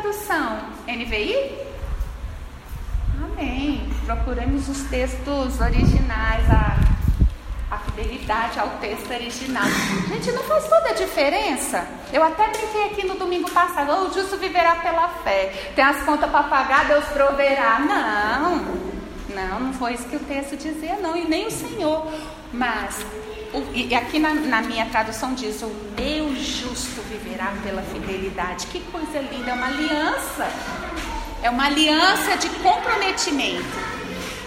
Tradução? 0.00 0.58
NVI? 0.88 1.58
Amém. 3.22 3.88
Procuramos 4.06 4.68
os 4.68 4.82
textos 4.84 5.60
originais, 5.60 6.44
a, 6.50 7.74
a 7.74 7.78
fidelidade 7.78 8.58
ao 8.58 8.68
texto 8.80 9.10
original. 9.10 9.64
Gente, 10.08 10.32
não 10.32 10.42
faz 10.44 10.66
toda 10.68 10.88
a 10.88 10.94
diferença? 10.94 11.86
Eu 12.12 12.22
até 12.22 12.48
brinquei 12.48 12.86
aqui 12.86 13.06
no 13.06 13.14
domingo 13.14 13.50
passado, 13.50 13.90
oh, 13.92 14.08
o 14.08 14.12
justo 14.12 14.36
viverá 14.38 14.76
pela 14.76 15.08
fé. 15.22 15.72
Tem 15.76 15.84
as 15.84 16.02
contas 16.04 16.30
para 16.30 16.44
pagar, 16.44 16.86
Deus 16.86 17.04
proverá. 17.06 17.78
Não, 17.78 18.56
não, 19.28 19.60
não 19.60 19.72
foi 19.74 19.94
isso 19.94 20.08
que 20.08 20.16
o 20.16 20.20
texto 20.20 20.56
dizia, 20.56 20.96
não, 20.96 21.14
e 21.14 21.28
nem 21.28 21.46
o 21.46 21.50
Senhor. 21.50 22.10
Mas 22.52 23.04
e 23.74 23.94
aqui 23.94 24.18
na, 24.20 24.32
na, 24.32 24.62
minha 24.62 24.86
tradução 24.86 25.34
diz: 25.34 25.60
O 25.62 25.72
meu 25.98 26.34
justo 26.36 27.02
viverá 27.02 27.52
pela 27.64 27.82
fidelidade. 27.82 28.66
Que 28.66 28.80
coisa 28.80 29.18
linda, 29.18 29.50
é 29.50 29.54
uma 29.54 29.66
aliança. 29.66 30.48
É 31.42 31.50
uma 31.50 31.66
aliança 31.66 32.36
de 32.36 32.48
comprometimento. 32.60 33.64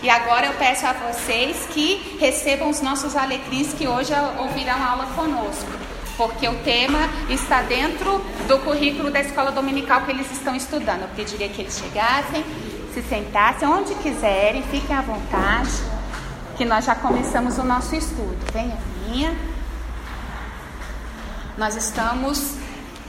E 0.01 0.09
agora 0.09 0.47
eu 0.47 0.53
peço 0.53 0.85
a 0.85 0.93
vocês 0.93 1.67
que 1.71 2.17
recebam 2.19 2.69
os 2.69 2.81
nossos 2.81 3.15
alecrins 3.15 3.73
que 3.73 3.87
hoje 3.87 4.13
ouvirão 4.39 4.81
aula 4.81 5.07
conosco. 5.15 5.71
Porque 6.15 6.47
o 6.47 6.55
tema 6.59 6.99
está 7.29 7.61
dentro 7.61 8.19
do 8.47 8.59
currículo 8.59 9.09
da 9.09 9.19
escola 9.19 9.51
dominical 9.51 10.01
que 10.01 10.11
eles 10.11 10.31
estão 10.31 10.55
estudando. 10.55 11.01
Eu 11.01 11.07
pediria 11.15 11.49
que 11.49 11.61
eles 11.61 11.77
chegassem, 11.77 12.43
se 12.93 13.01
sentassem 13.01 13.67
onde 13.67 13.95
quiserem, 13.95 14.61
fiquem 14.63 14.95
à 14.95 15.01
vontade, 15.01 15.71
que 16.55 16.63
nós 16.63 16.85
já 16.85 16.95
começamos 16.95 17.57
o 17.57 17.63
nosso 17.63 17.95
estudo. 17.95 18.37
Venha 18.53 18.92
Nós 21.55 21.75
estamos 21.75 22.55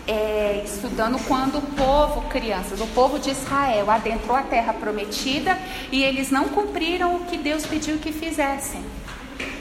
é, 0.07 0.63
estudando 0.67 1.19
quando 1.27 1.57
o 1.57 1.63
povo, 1.63 2.29
crianças, 2.29 2.79
o 2.79 2.87
povo 2.89 3.19
de 3.19 3.31
Israel 3.31 3.91
adentrou 3.91 4.37
a 4.37 4.43
terra 4.43 4.75
prometida 4.75 5.59
e 5.91 6.05
eles 6.05 6.31
não 6.31 6.49
cumpriram 6.49 7.17
o 7.17 7.21
que 7.25 7.39
Deus 7.39 7.65
pediu 7.65 7.97
que 7.97 8.13
fizessem. 8.13 8.85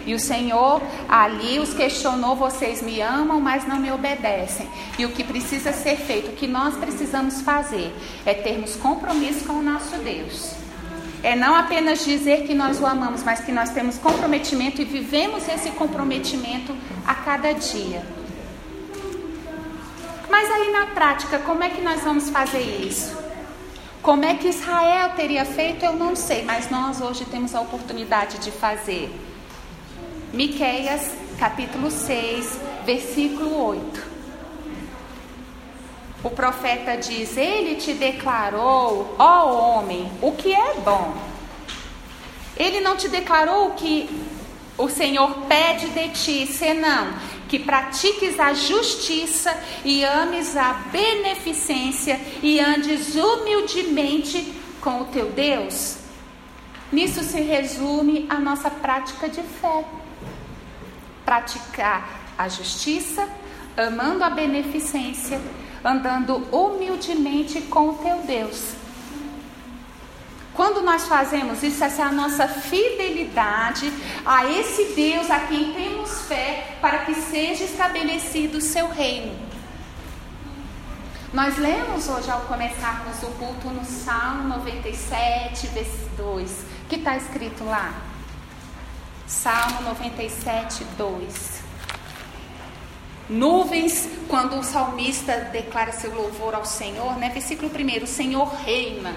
E 0.06 0.14
o 0.14 0.20
Senhor 0.20 0.82
ali 1.08 1.60
os 1.60 1.74
questionou: 1.74 2.36
vocês 2.36 2.82
me 2.82 3.00
amam, 3.00 3.40
mas 3.40 3.66
não 3.66 3.80
me 3.80 3.90
obedecem. 3.90 4.68
E 5.00 5.06
o 5.06 5.12
que 5.12 5.24
precisa 5.24 5.72
ser 5.72 5.96
feito, 5.96 6.32
o 6.32 6.36
que 6.36 6.46
nós 6.46 6.76
precisamos 6.76 7.42
fazer, 7.42 7.96
é 8.26 8.34
termos 8.34 8.76
compromisso 8.76 9.46
com 9.46 9.54
o 9.54 9.64
nosso 9.64 9.96
Deus 10.00 10.63
é 11.24 11.38
não 11.38 11.56
apenas 11.56 12.04
dizer 12.04 12.46
que 12.46 12.54
nós 12.54 12.82
o 12.82 12.86
amamos, 12.86 13.24
mas 13.24 13.40
que 13.40 13.52
nós 13.52 13.70
temos 13.70 13.98
comprometimento 13.98 14.82
e 14.82 14.86
vivemos 14.86 15.48
esse 15.48 15.72
comprometimento 15.72 16.76
a 17.08 17.16
cada 17.16 17.54
dia. 17.54 18.06
Mas 20.30 20.52
aí 20.52 20.72
na 20.72 20.88
prática, 20.88 21.40
como 21.40 21.64
é 21.64 21.70
que 21.70 21.82
nós 21.82 22.02
vamos 22.02 22.30
fazer 22.30 22.86
isso? 22.86 23.18
Como 24.02 24.26
é 24.26 24.36
que 24.36 24.50
Israel 24.50 25.12
teria 25.16 25.46
feito, 25.46 25.86
eu 25.86 25.94
não 25.94 26.14
sei, 26.14 26.44
mas 26.44 26.70
nós 26.70 27.00
hoje 27.00 27.24
temos 27.24 27.56
a 27.56 27.62
oportunidade 27.62 28.40
de 28.40 28.52
fazer. 28.52 29.10
Miqueias, 30.34 31.10
capítulo 31.40 31.90
6, 31.90 32.60
versículo 32.86 33.66
8. 33.66 34.13
O 36.24 36.30
profeta 36.30 36.96
diz: 36.96 37.36
Ele 37.36 37.76
te 37.76 37.94
declarou, 37.94 39.16
ó 39.20 39.80
homem, 39.80 40.10
o 40.22 40.32
que 40.32 40.54
é 40.54 40.76
bom. 40.76 41.14
Ele 42.56 42.80
não 42.80 42.96
te 42.96 43.10
declarou 43.10 43.68
o 43.68 43.74
que 43.74 44.10
o 44.78 44.88
Senhor 44.88 45.32
pede 45.48 45.90
de 45.90 46.10
ti, 46.10 46.48
senão 46.48 47.14
que 47.50 47.60
pratiques 47.60 48.40
a 48.40 48.54
justiça 48.54 49.56
e 49.84 50.04
ames 50.04 50.56
a 50.56 50.74
beneficência 50.92 52.20
e 52.42 52.60
andes 52.60 53.16
humildemente 53.16 54.54
com 54.82 55.02
o 55.02 55.06
teu 55.06 55.30
Deus. 55.30 55.98
Nisso 56.92 57.24
se 57.24 57.42
resume 57.42 58.26
a 58.30 58.40
nossa 58.40 58.70
prática 58.70 59.28
de 59.28 59.42
fé. 59.42 59.84
Praticar 61.26 62.22
a 62.38 62.48
justiça, 62.48 63.28
amando 63.76 64.24
a 64.24 64.30
beneficência 64.30 65.40
andando 65.84 66.38
humildemente 66.52 67.62
com 67.64 67.90
o 67.90 67.94
teu 67.96 68.18
Deus. 68.20 68.74
Quando 70.54 70.84
nós 70.84 71.08
fazemos 71.08 71.64
isso, 71.64 71.84
essa 71.84 72.04
é 72.04 72.06
a 72.06 72.12
nossa 72.12 72.48
fidelidade 72.48 73.92
a 74.24 74.46
esse 74.46 74.94
Deus 74.94 75.30
a 75.32 75.40
quem 75.42 75.74
temos 75.74 76.22
fé 76.28 76.78
para 76.80 77.00
que 77.00 77.16
seja 77.16 77.64
estabelecido 77.64 78.60
o 78.60 78.62
seu 78.62 78.88
reino. 78.88 79.36
Nós 81.34 81.58
lemos 81.58 82.08
hoje 82.08 82.30
ao 82.30 82.42
começarmos 82.42 83.24
o 83.24 83.28
culto 83.32 83.68
no 83.70 83.84
Salmo 83.84 84.48
97, 84.50 85.66
versículo 85.68 86.36
2. 86.36 86.52
O 86.52 86.88
que 86.88 86.98
está 86.98 87.18
escrito 87.18 87.64
lá? 87.64 87.92
Salmo 89.26 89.82
97, 89.82 90.84
2. 90.96 91.63
Nuvens, 93.34 94.08
quando 94.28 94.60
o 94.60 94.64
salmista 94.64 95.36
declara 95.52 95.92
seu 95.92 96.14
louvor 96.14 96.54
ao 96.54 96.66
Senhor, 96.66 97.18
né? 97.18 97.30
Versículo 97.30 97.72
1: 97.72 98.04
O 98.04 98.08
Senhor 98.08 98.46
reina. 98.64 99.12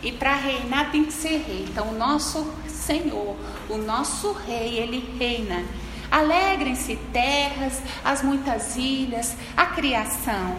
E 0.00 0.12
para 0.12 0.36
reinar 0.36 0.92
tem 0.92 1.04
que 1.04 1.12
ser 1.12 1.42
rei. 1.44 1.66
Então, 1.68 1.88
o 1.88 1.98
nosso 1.98 2.46
Senhor, 2.68 3.36
o 3.68 3.76
nosso 3.76 4.30
rei, 4.32 4.78
ele 4.78 5.16
reina. 5.18 5.64
Alegrem-se 6.08 6.94
terras, 7.12 7.82
as 8.04 8.22
muitas 8.22 8.76
ilhas, 8.76 9.36
a 9.56 9.66
criação. 9.66 10.56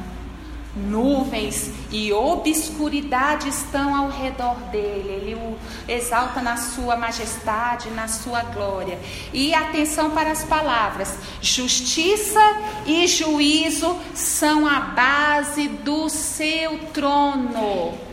Nuvens 0.74 1.70
e 1.92 2.14
obscuridade 2.14 3.50
estão 3.50 3.94
ao 3.94 4.10
redor 4.10 4.56
dele. 4.72 5.10
Ele 5.10 5.36
o 5.36 5.58
exalta 5.86 6.42
na 6.42 6.56
sua 6.56 6.96
majestade, 6.96 7.90
na 7.90 8.08
sua 8.08 8.42
glória. 8.44 8.98
E 9.34 9.54
atenção 9.54 10.12
para 10.12 10.32
as 10.32 10.44
palavras: 10.46 11.18
justiça 11.42 12.40
e 12.86 13.06
juízo 13.06 14.00
são 14.14 14.66
a 14.66 14.80
base 14.80 15.68
do 15.68 16.08
seu 16.08 16.80
trono. 16.94 18.11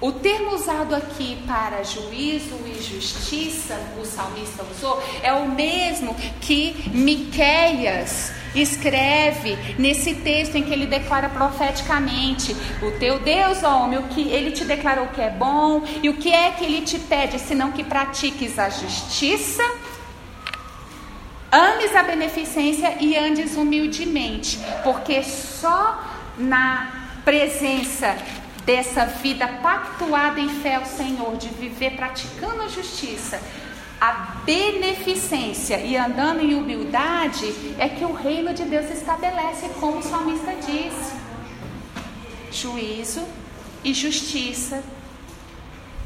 O 0.00 0.12
termo 0.12 0.54
usado 0.54 0.94
aqui 0.94 1.42
para 1.44 1.82
juízo 1.82 2.56
e 2.64 2.80
justiça, 2.80 3.76
o 4.00 4.04
salmista 4.04 4.64
usou, 4.70 5.02
é 5.24 5.32
o 5.32 5.48
mesmo 5.48 6.14
que 6.40 6.88
Miqueias 6.94 8.30
escreve 8.54 9.58
nesse 9.76 10.14
texto 10.14 10.54
em 10.54 10.62
que 10.62 10.72
ele 10.72 10.86
declara 10.86 11.28
profeticamente: 11.28 12.54
O 12.80 12.92
teu 12.92 13.18
Deus, 13.18 13.64
homem, 13.64 13.98
o 13.98 14.04
que 14.04 14.28
ele 14.28 14.52
te 14.52 14.64
declarou 14.64 15.08
que 15.08 15.20
é 15.20 15.30
bom, 15.30 15.82
e 16.00 16.08
o 16.08 16.14
que 16.14 16.32
é 16.32 16.52
que 16.52 16.64
ele 16.64 16.82
te 16.82 17.00
pede, 17.00 17.40
senão 17.40 17.72
que 17.72 17.82
pratiques 17.82 18.56
a 18.56 18.68
justiça, 18.68 19.64
ames 21.50 21.96
a 21.96 22.04
beneficência 22.04 22.98
e 23.00 23.16
andes 23.16 23.56
humildemente, 23.56 24.60
porque 24.84 25.24
só 25.24 26.04
na 26.38 27.20
presença 27.24 28.16
dessa 28.68 29.06
vida 29.06 29.48
pactuada 29.62 30.38
em 30.38 30.50
fé 30.60 30.74
ao 30.74 30.84
Senhor, 30.84 31.38
de 31.38 31.48
viver 31.48 31.96
praticando 31.96 32.60
a 32.60 32.68
justiça, 32.68 33.40
a 33.98 34.42
beneficência 34.44 35.78
e 35.78 35.96
andando 35.96 36.40
em 36.40 36.54
humildade, 36.54 37.46
é 37.78 37.88
que 37.88 38.04
o 38.04 38.12
reino 38.12 38.52
de 38.52 38.64
Deus 38.64 38.90
estabelece, 38.90 39.70
como 39.80 40.00
o 40.00 40.02
salmista 40.02 40.54
diz. 40.56 40.92
Juízo 42.52 43.26
e 43.82 43.94
justiça 43.94 44.84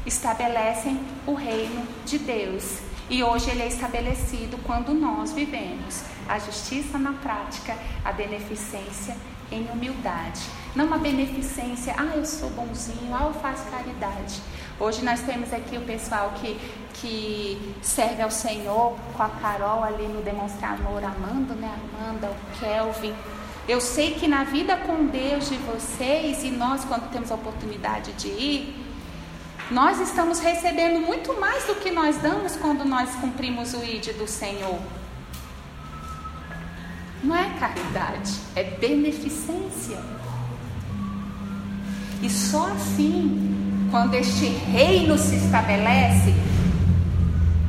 estabelecem 0.05 0.97
o 1.27 1.33
reino 1.33 1.85
de 2.05 2.17
Deus. 2.17 2.77
E 3.09 3.21
hoje 3.21 3.49
ele 3.49 3.63
é 3.63 3.67
estabelecido 3.67 4.57
quando 4.63 4.93
nós 4.93 5.33
vivemos 5.33 6.01
a 6.29 6.39
justiça 6.39 6.97
na 6.97 7.11
prática, 7.11 7.77
a 8.05 8.13
beneficência 8.13 9.17
em 9.51 9.67
humildade. 9.69 10.62
Não 10.75 10.85
uma 10.85 10.97
beneficência, 10.97 11.93
ah, 11.97 12.15
eu 12.15 12.25
sou 12.25 12.49
bonzinho, 12.49 13.13
ah, 13.13 13.25
eu 13.25 13.33
faço 13.33 13.63
caridade. 13.69 14.41
Hoje 14.79 15.05
nós 15.05 15.21
temos 15.21 15.53
aqui 15.53 15.77
o 15.77 15.81
pessoal 15.81 16.33
que, 16.41 16.59
que 16.95 17.75
serve 17.81 18.23
ao 18.23 18.31
Senhor 18.31 18.95
com 19.15 19.21
a 19.21 19.29
Carol 19.29 19.83
ali 19.83 20.07
no 20.07 20.23
Demonstrar 20.23 20.73
Amor, 20.73 20.99
né? 21.01 21.79
Amanda, 21.99 22.31
o 22.31 22.59
Kelvin. 22.59 23.13
Eu 23.67 23.79
sei 23.79 24.15
que 24.15 24.27
na 24.27 24.43
vida 24.43 24.75
com 24.75 25.05
Deus 25.05 25.47
de 25.47 25.57
vocês 25.57 26.43
e 26.43 26.49
nós, 26.49 26.83
quando 26.83 27.09
temos 27.11 27.31
a 27.31 27.35
oportunidade 27.35 28.11
de 28.13 28.27
ir, 28.27 28.83
nós 29.69 29.99
estamos 30.01 30.39
recebendo 30.39 30.99
muito 30.99 31.39
mais 31.39 31.65
do 31.65 31.75
que 31.75 31.91
nós 31.91 32.17
damos 32.17 32.55
quando 32.55 32.83
nós 32.83 33.13
cumprimos 33.15 33.75
o 33.75 33.83
ID 33.83 34.17
do 34.17 34.27
Senhor. 34.27 34.79
Não 37.23 37.35
é 37.35 37.57
caridade, 37.59 38.33
é 38.55 38.63
beneficência. 38.63 40.22
E 42.23 42.29
só 42.29 42.67
assim, 42.67 43.87
quando 43.91 44.15
este 44.15 44.45
reino 44.45 45.17
se 45.17 45.35
estabelece, 45.35 46.33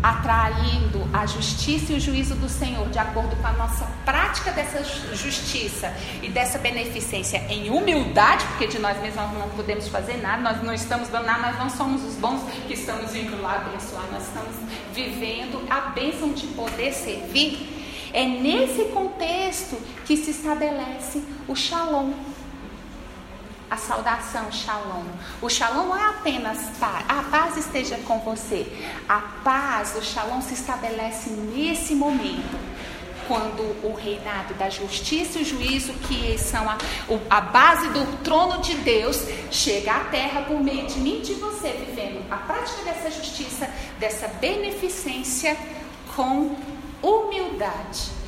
atraindo 0.00 1.08
a 1.12 1.26
justiça 1.26 1.92
e 1.92 1.96
o 1.96 2.00
juízo 2.00 2.36
do 2.36 2.48
Senhor, 2.48 2.88
de 2.88 2.98
acordo 3.00 3.34
com 3.34 3.46
a 3.48 3.52
nossa 3.52 3.84
prática 4.04 4.52
dessa 4.52 4.84
justiça 5.12 5.92
e 6.22 6.28
dessa 6.28 6.56
beneficência 6.58 7.38
em 7.48 7.68
humildade, 7.68 8.44
porque 8.46 8.68
de 8.68 8.78
nós 8.78 8.96
mesmos 9.02 9.32
não 9.32 9.48
podemos 9.56 9.88
fazer 9.88 10.18
nada, 10.18 10.40
nós 10.40 10.62
não 10.62 10.72
estamos 10.72 11.08
dando 11.08 11.26
nada, 11.26 11.48
nós 11.48 11.58
não 11.58 11.70
somos 11.70 12.04
os 12.04 12.14
bons 12.14 12.42
que 12.68 12.74
estamos 12.74 13.12
indo 13.12 13.42
lá 13.42 13.56
abençoar, 13.56 14.04
nós 14.12 14.22
estamos 14.22 14.54
vivendo 14.94 15.66
a 15.68 15.80
bênção 15.90 16.32
de 16.32 16.46
poder 16.48 16.92
servir 16.92 17.74
é 18.14 18.24
nesse 18.24 18.84
contexto 18.92 19.76
que 20.06 20.16
se 20.16 20.30
estabelece 20.30 21.20
o 21.48 21.56
shalom. 21.56 22.12
A 23.70 23.76
saudação 23.76 24.52
shalom. 24.52 25.04
O 25.40 25.48
shalom 25.48 25.86
não 25.86 25.96
é 25.96 26.08
apenas 26.10 26.58
paz. 26.78 27.04
A 27.08 27.22
paz 27.24 27.56
esteja 27.56 27.96
com 27.98 28.20
você. 28.20 28.66
A 29.08 29.20
paz, 29.42 29.96
o 29.96 30.02
shalom 30.02 30.40
se 30.40 30.54
estabelece 30.54 31.30
nesse 31.30 31.94
momento 31.94 32.58
quando 33.26 33.62
o 33.82 33.94
reinado 33.94 34.54
da 34.54 34.68
justiça 34.68 35.38
e 35.38 35.42
o 35.42 35.44
juízo, 35.44 35.92
que 36.06 36.38
são 36.38 36.68
a, 36.68 36.76
a, 37.30 37.40
base 37.40 37.88
do 37.88 38.22
trono 38.22 38.60
de 38.60 38.74
Deus, 38.76 39.18
chega 39.50 39.92
à 39.92 40.00
terra 40.04 40.42
por 40.42 40.60
meio 40.60 40.86
de 40.86 40.98
mim 41.00 41.18
e 41.18 41.22
de 41.22 41.34
você, 41.34 41.70
vivendo 41.70 42.22
a 42.30 42.36
prática 42.36 42.82
dessa 42.82 43.10
justiça, 43.10 43.68
dessa 43.98 44.28
beneficência 44.28 45.56
com 46.14 46.56
humildade. 47.02 48.23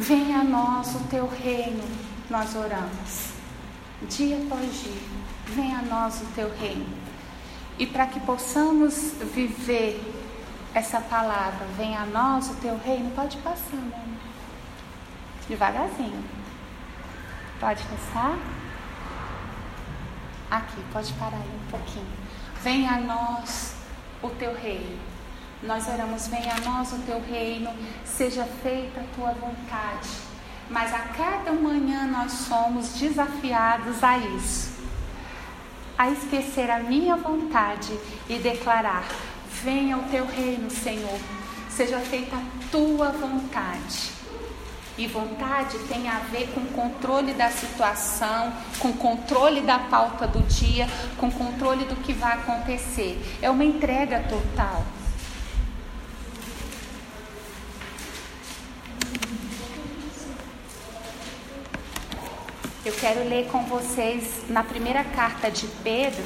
Venha 0.00 0.38
a 0.38 0.44
nós 0.44 0.94
o 0.94 1.00
teu 1.10 1.26
reino, 1.26 1.82
nós 2.30 2.54
oramos, 2.54 3.32
dia 4.08 4.38
após 4.38 4.80
dia. 4.80 5.02
Venha 5.46 5.80
a 5.80 5.82
nós 5.82 6.22
o 6.22 6.26
teu 6.36 6.48
reino. 6.56 6.86
E 7.76 7.84
para 7.84 8.06
que 8.06 8.20
possamos 8.20 9.14
viver 9.34 10.00
essa 10.72 11.00
palavra, 11.00 11.66
venha 11.76 12.02
a 12.02 12.06
nós 12.06 12.48
o 12.48 12.54
teu 12.54 12.78
reino, 12.78 13.10
pode 13.10 13.38
passar, 13.38 13.76
amor. 13.76 13.98
Devagarzinho. 15.48 16.24
Pode 17.58 17.82
passar? 17.82 18.38
Aqui, 20.48 20.80
pode 20.92 21.12
parar 21.14 21.38
aí 21.38 21.60
um 21.60 21.70
pouquinho. 21.70 22.06
Venha 22.62 22.92
a 22.92 23.00
nós 23.00 23.74
o 24.22 24.30
teu 24.30 24.54
reino. 24.54 25.17
Nós 25.62 25.88
oramos, 25.88 26.28
venha 26.28 26.54
a 26.54 26.60
nós 26.60 26.92
o 26.92 26.98
teu 26.98 27.20
reino, 27.20 27.70
seja 28.04 28.44
feita 28.62 29.00
a 29.00 29.14
tua 29.14 29.32
vontade. 29.32 30.08
Mas 30.70 30.94
a 30.94 31.00
cada 31.00 31.52
manhã 31.52 32.06
nós 32.06 32.32
somos 32.32 32.94
desafiados 32.94 34.02
a 34.04 34.18
isso. 34.18 34.70
A 35.96 36.10
esquecer 36.10 36.70
a 36.70 36.78
minha 36.78 37.16
vontade 37.16 37.98
e 38.28 38.38
declarar: 38.38 39.04
venha 39.62 39.96
o 39.98 40.04
teu 40.04 40.26
reino, 40.26 40.70
Senhor. 40.70 41.18
Seja 41.68 41.98
feita 42.00 42.36
a 42.36 42.70
tua 42.70 43.10
vontade 43.10 44.18
e 44.98 45.06
vontade 45.06 45.78
tem 45.86 46.08
a 46.08 46.18
ver 46.18 46.48
com 46.52 46.60
controle 46.66 47.32
da 47.32 47.48
situação, 47.50 48.52
com 48.80 48.92
controle 48.92 49.60
da 49.60 49.78
pauta 49.78 50.26
do 50.26 50.40
dia, 50.40 50.88
com 51.16 51.30
controle 51.30 51.84
do 51.84 51.94
que 52.02 52.12
vai 52.12 52.32
acontecer. 52.34 53.16
É 53.40 53.48
uma 53.48 53.64
entrega 53.64 54.24
total. 54.28 54.84
Eu 62.84 62.87
quero 63.00 63.28
ler 63.28 63.46
com 63.46 63.64
vocês 63.64 64.44
na 64.48 64.64
primeira 64.64 65.04
carta 65.04 65.50
de 65.50 65.66
Pedro. 65.84 66.24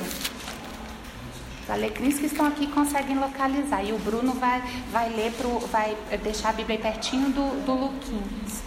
Os 1.62 1.70
alecrins 1.70 2.18
que 2.18 2.26
estão 2.26 2.46
aqui 2.46 2.66
conseguem 2.66 3.18
localizar. 3.18 3.84
E 3.84 3.92
o 3.92 3.98
Bruno 3.98 4.32
vai, 4.34 4.62
vai 4.90 5.10
ler 5.10 5.32
pro, 5.32 5.58
vai 5.68 5.96
deixar 6.22 6.50
a 6.50 6.52
Bíblia 6.52 6.78
pertinho 6.78 7.28
do, 7.30 7.64
do 7.64 7.72
Luquinhas. 7.72 8.62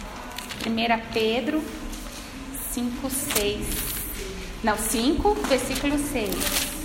1 0.66 1.12
Pedro 1.12 1.62
5, 2.70 3.10
6. 3.10 3.66
Não, 4.62 4.76
5, 4.76 5.34
versículo 5.48 5.98
6. 5.98 6.75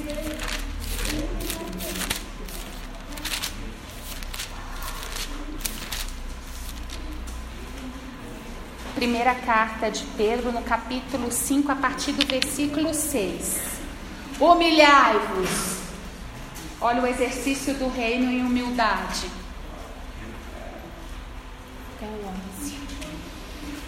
Primeira 9.02 9.34
carta 9.34 9.90
de 9.90 10.04
Pedro, 10.16 10.52
no 10.52 10.62
capítulo 10.62 11.32
5, 11.32 11.72
a 11.72 11.76
partir 11.76 12.12
do 12.12 12.24
versículo 12.24 12.94
6. 12.94 13.60
Humilhai-vos. 14.40 15.78
Olha 16.80 17.02
o 17.02 17.08
exercício 17.08 17.74
do 17.74 17.90
reino 17.90 18.32
em 18.32 18.46
humildade. 18.46 19.26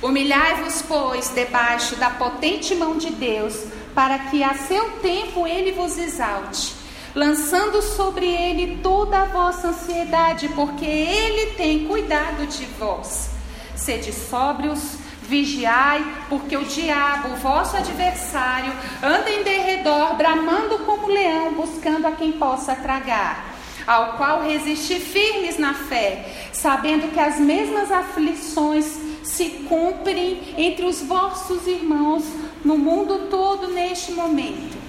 Humilhai-vos, 0.02 0.82
pois, 0.82 1.30
debaixo 1.30 1.96
da 1.98 2.10
potente 2.10 2.74
mão 2.74 2.98
de 2.98 3.12
Deus, 3.12 3.66
para 3.94 4.18
que 4.18 4.44
a 4.44 4.56
seu 4.56 4.94
tempo 4.94 5.46
ele 5.46 5.74
vos 5.74 5.96
exalte, 5.96 6.74
lançando 7.14 7.84
sobre 7.84 8.26
ele 8.26 8.80
toda 8.82 9.20
a 9.20 9.26
vossa 9.26 9.68
ansiedade, 9.68 10.50
porque 10.56 10.88
ele 10.88 11.52
tem 11.52 11.86
cuidado 11.86 12.48
de 12.48 12.66
vós. 12.80 13.30
Sede 13.76 14.12
sóbrios, 14.12 15.03
vigiai, 15.28 16.06
porque 16.30 16.56
o 16.56 16.66
diabo, 16.66 17.36
vosso 17.38 17.78
adversário, 17.78 18.72
anda 19.02 19.30
em 19.30 19.44
derredor, 19.44 20.16
bramando 20.16 20.80
como 20.80 21.08
leão, 21.08 21.54
buscando 21.54 22.06
a 22.08 22.12
quem 22.12 22.34
possa 22.34 22.76
tragar 22.76 23.54
ao 23.86 24.14
qual 24.14 24.44
resisti 24.44 25.00
firmes 25.00 25.58
na 25.58 25.74
fé, 25.74 26.50
sabendo 26.54 27.12
que 27.12 27.20
as 27.20 27.38
mesmas 27.38 27.92
aflições 27.92 28.98
se 29.24 29.50
cumprem 29.68 30.56
entre 30.58 30.86
os 30.86 31.02
vossos 31.02 31.68
irmãos 31.68 32.24
no 32.64 32.78
mundo 32.78 33.28
todo 33.30 33.68
neste 33.68 34.12
momento. 34.12 34.82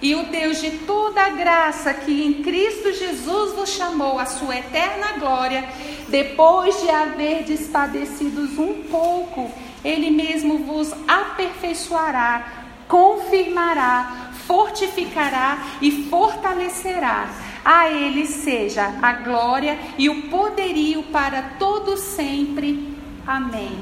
E 0.00 0.16
o 0.16 0.24
Deus 0.24 0.60
de 0.60 0.70
toda 0.78 1.22
a 1.22 1.28
graça 1.28 1.94
que 1.94 2.24
em 2.24 2.42
Cristo 2.42 2.92
Jesus 2.92 3.54
vos 3.54 3.70
chamou 3.70 4.18
à 4.18 4.26
sua 4.26 4.56
eterna 4.56 5.12
glória, 5.12 5.64
depois 6.12 6.78
de 6.82 6.90
haver 6.90 7.42
despadecidos 7.42 8.58
um 8.58 8.82
pouco, 8.82 9.50
Ele 9.82 10.10
mesmo 10.10 10.58
vos 10.58 10.92
aperfeiçoará, 11.08 12.66
confirmará, 12.86 14.30
fortificará 14.46 15.56
e 15.80 16.10
fortalecerá. 16.10 17.30
A 17.64 17.88
Ele 17.88 18.26
seja 18.26 18.94
a 19.00 19.12
glória 19.14 19.78
e 19.96 20.10
o 20.10 20.28
poderio 20.28 21.02
para 21.04 21.54
todo 21.58 21.96
sempre. 21.96 22.94
Amém. 23.26 23.78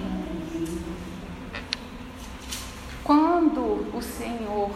Quando 3.03 3.89
o 3.93 4.01
Senhor 4.01 4.71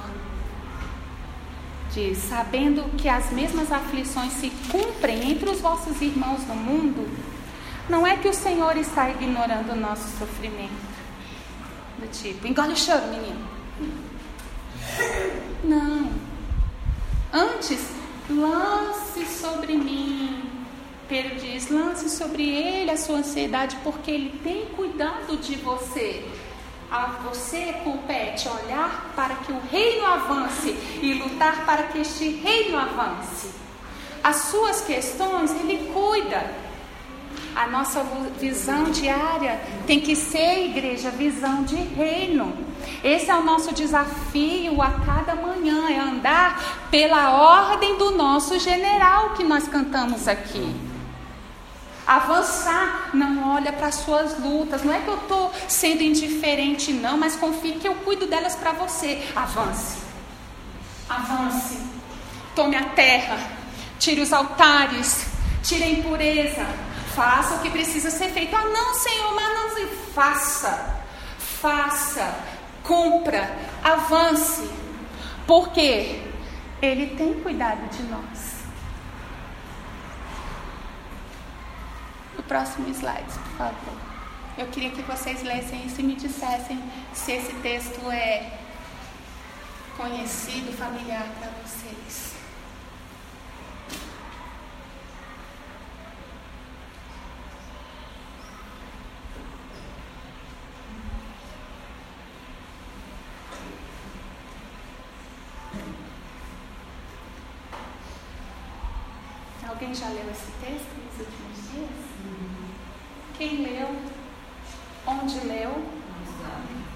diz, 1.92 2.18
sabendo 2.18 2.82
que 2.96 3.08
as 3.08 3.30
mesmas 3.30 3.70
aflições 3.70 4.32
se 4.32 4.50
cumprem 4.72 5.30
entre 5.30 5.48
os 5.48 5.60
vossos 5.60 6.02
irmãos 6.02 6.44
no 6.48 6.56
mundo, 6.56 7.06
não 7.88 8.06
é 8.06 8.16
que 8.16 8.28
o 8.28 8.34
Senhor 8.34 8.76
está 8.76 9.10
ignorando 9.10 9.72
o 9.72 9.76
nosso 9.76 10.18
sofrimento. 10.18 10.94
Do 11.98 12.08
tipo, 12.08 12.46
engole 12.46 12.72
o 12.72 12.76
choro, 12.76 13.06
menino. 13.08 13.48
Não. 15.64 16.10
Antes, 17.32 17.88
lance 18.28 19.26
sobre 19.26 19.74
mim 19.76 20.54
Pedro 21.08 21.36
diz: 21.36 21.70
lance 21.70 22.08
sobre 22.08 22.48
ele 22.48 22.90
a 22.90 22.96
sua 22.96 23.18
ansiedade, 23.18 23.76
porque 23.82 24.10
ele 24.10 24.38
tem 24.42 24.66
cuidado 24.76 25.36
de 25.36 25.56
você. 25.56 26.24
A 26.90 27.06
você 27.24 27.74
compete 27.82 28.48
olhar 28.48 29.12
para 29.16 29.34
que 29.36 29.52
o 29.52 29.60
reino 29.70 30.06
avance 30.06 30.70
e 31.02 31.14
lutar 31.14 31.64
para 31.66 31.84
que 31.84 31.98
este 31.98 32.28
reino 32.28 32.78
avance. 32.78 33.50
As 34.22 34.36
suas 34.36 34.80
questões 34.82 35.50
ele 35.50 35.90
cuida. 35.92 36.64
A 37.54 37.68
nossa 37.68 38.04
visão 38.40 38.90
diária 38.90 39.60
tem 39.86 40.00
que 40.00 40.16
ser, 40.16 40.66
igreja, 40.66 41.10
visão 41.10 41.62
de 41.62 41.76
reino. 41.76 42.52
Esse 43.02 43.30
é 43.30 43.34
o 43.34 43.44
nosso 43.44 43.72
desafio 43.72 44.82
a 44.82 44.90
cada 44.90 45.34
manhã, 45.36 45.88
é 45.88 45.98
andar 45.98 46.88
pela 46.90 47.30
ordem 47.30 47.96
do 47.96 48.10
nosso 48.10 48.58
general 48.58 49.30
que 49.30 49.44
nós 49.44 49.68
cantamos 49.68 50.26
aqui. 50.26 50.74
Avançar, 52.06 53.10
não 53.14 53.54
olha 53.54 53.72
para 53.72 53.86
as 53.86 53.94
suas 53.94 54.38
lutas. 54.38 54.82
Não 54.82 54.92
é 54.92 55.00
que 55.00 55.08
eu 55.08 55.16
estou 55.16 55.52
sendo 55.68 56.02
indiferente, 56.02 56.92
não, 56.92 57.16
mas 57.16 57.34
confie 57.36 57.72
que 57.72 57.88
eu 57.88 57.94
cuido 57.96 58.26
delas 58.26 58.54
para 58.54 58.72
você. 58.72 59.22
Avance. 59.34 60.02
Avance. 61.08 61.78
Tome 62.54 62.76
a 62.76 62.84
terra. 62.90 63.38
Tire 63.98 64.20
os 64.20 64.32
altares. 64.32 65.26
Tire 65.62 65.84
a 65.84 65.88
impureza. 65.88 66.66
Faça 67.14 67.54
o 67.54 67.60
que 67.60 67.70
precisa 67.70 68.10
ser 68.10 68.28
feito. 68.30 68.54
Ah, 68.54 68.64
não, 68.64 68.94
Senhor, 68.94 69.34
mas 69.34 69.54
não. 69.54 69.64
Faça. 70.14 71.02
Faça. 71.38 72.34
Cumpra. 72.82 73.56
Avance. 73.82 74.70
Porque 75.46 76.22
Ele 76.80 77.14
tem 77.16 77.34
cuidado 77.34 77.88
de 77.90 78.02
nós. 78.04 78.54
próximo 82.48 82.88
slide, 82.90 83.24
por 83.24 83.56
favor. 83.58 83.98
Eu 84.56 84.66
queria 84.68 84.90
que 84.90 85.02
vocês 85.02 85.42
lessem 85.42 85.86
isso 85.86 86.00
e 86.00 86.04
me 86.04 86.14
dissessem 86.14 86.80
se 87.12 87.32
esse 87.32 87.52
texto 87.54 88.10
é 88.10 88.58
conhecido, 89.96 90.72
familiar 90.72 91.26
para 91.40 91.50
vocês. 91.64 92.34
Alguém 109.66 109.92
já 109.92 110.08
leu 110.08 110.30
esse 110.30 110.52
texto 110.60 110.94
nos 111.04 111.26
últimos 111.26 111.72
dias? 111.72 112.14
Quem 113.36 113.62
leu? 113.62 113.88
Onde 115.06 115.40
leu? 115.40 115.70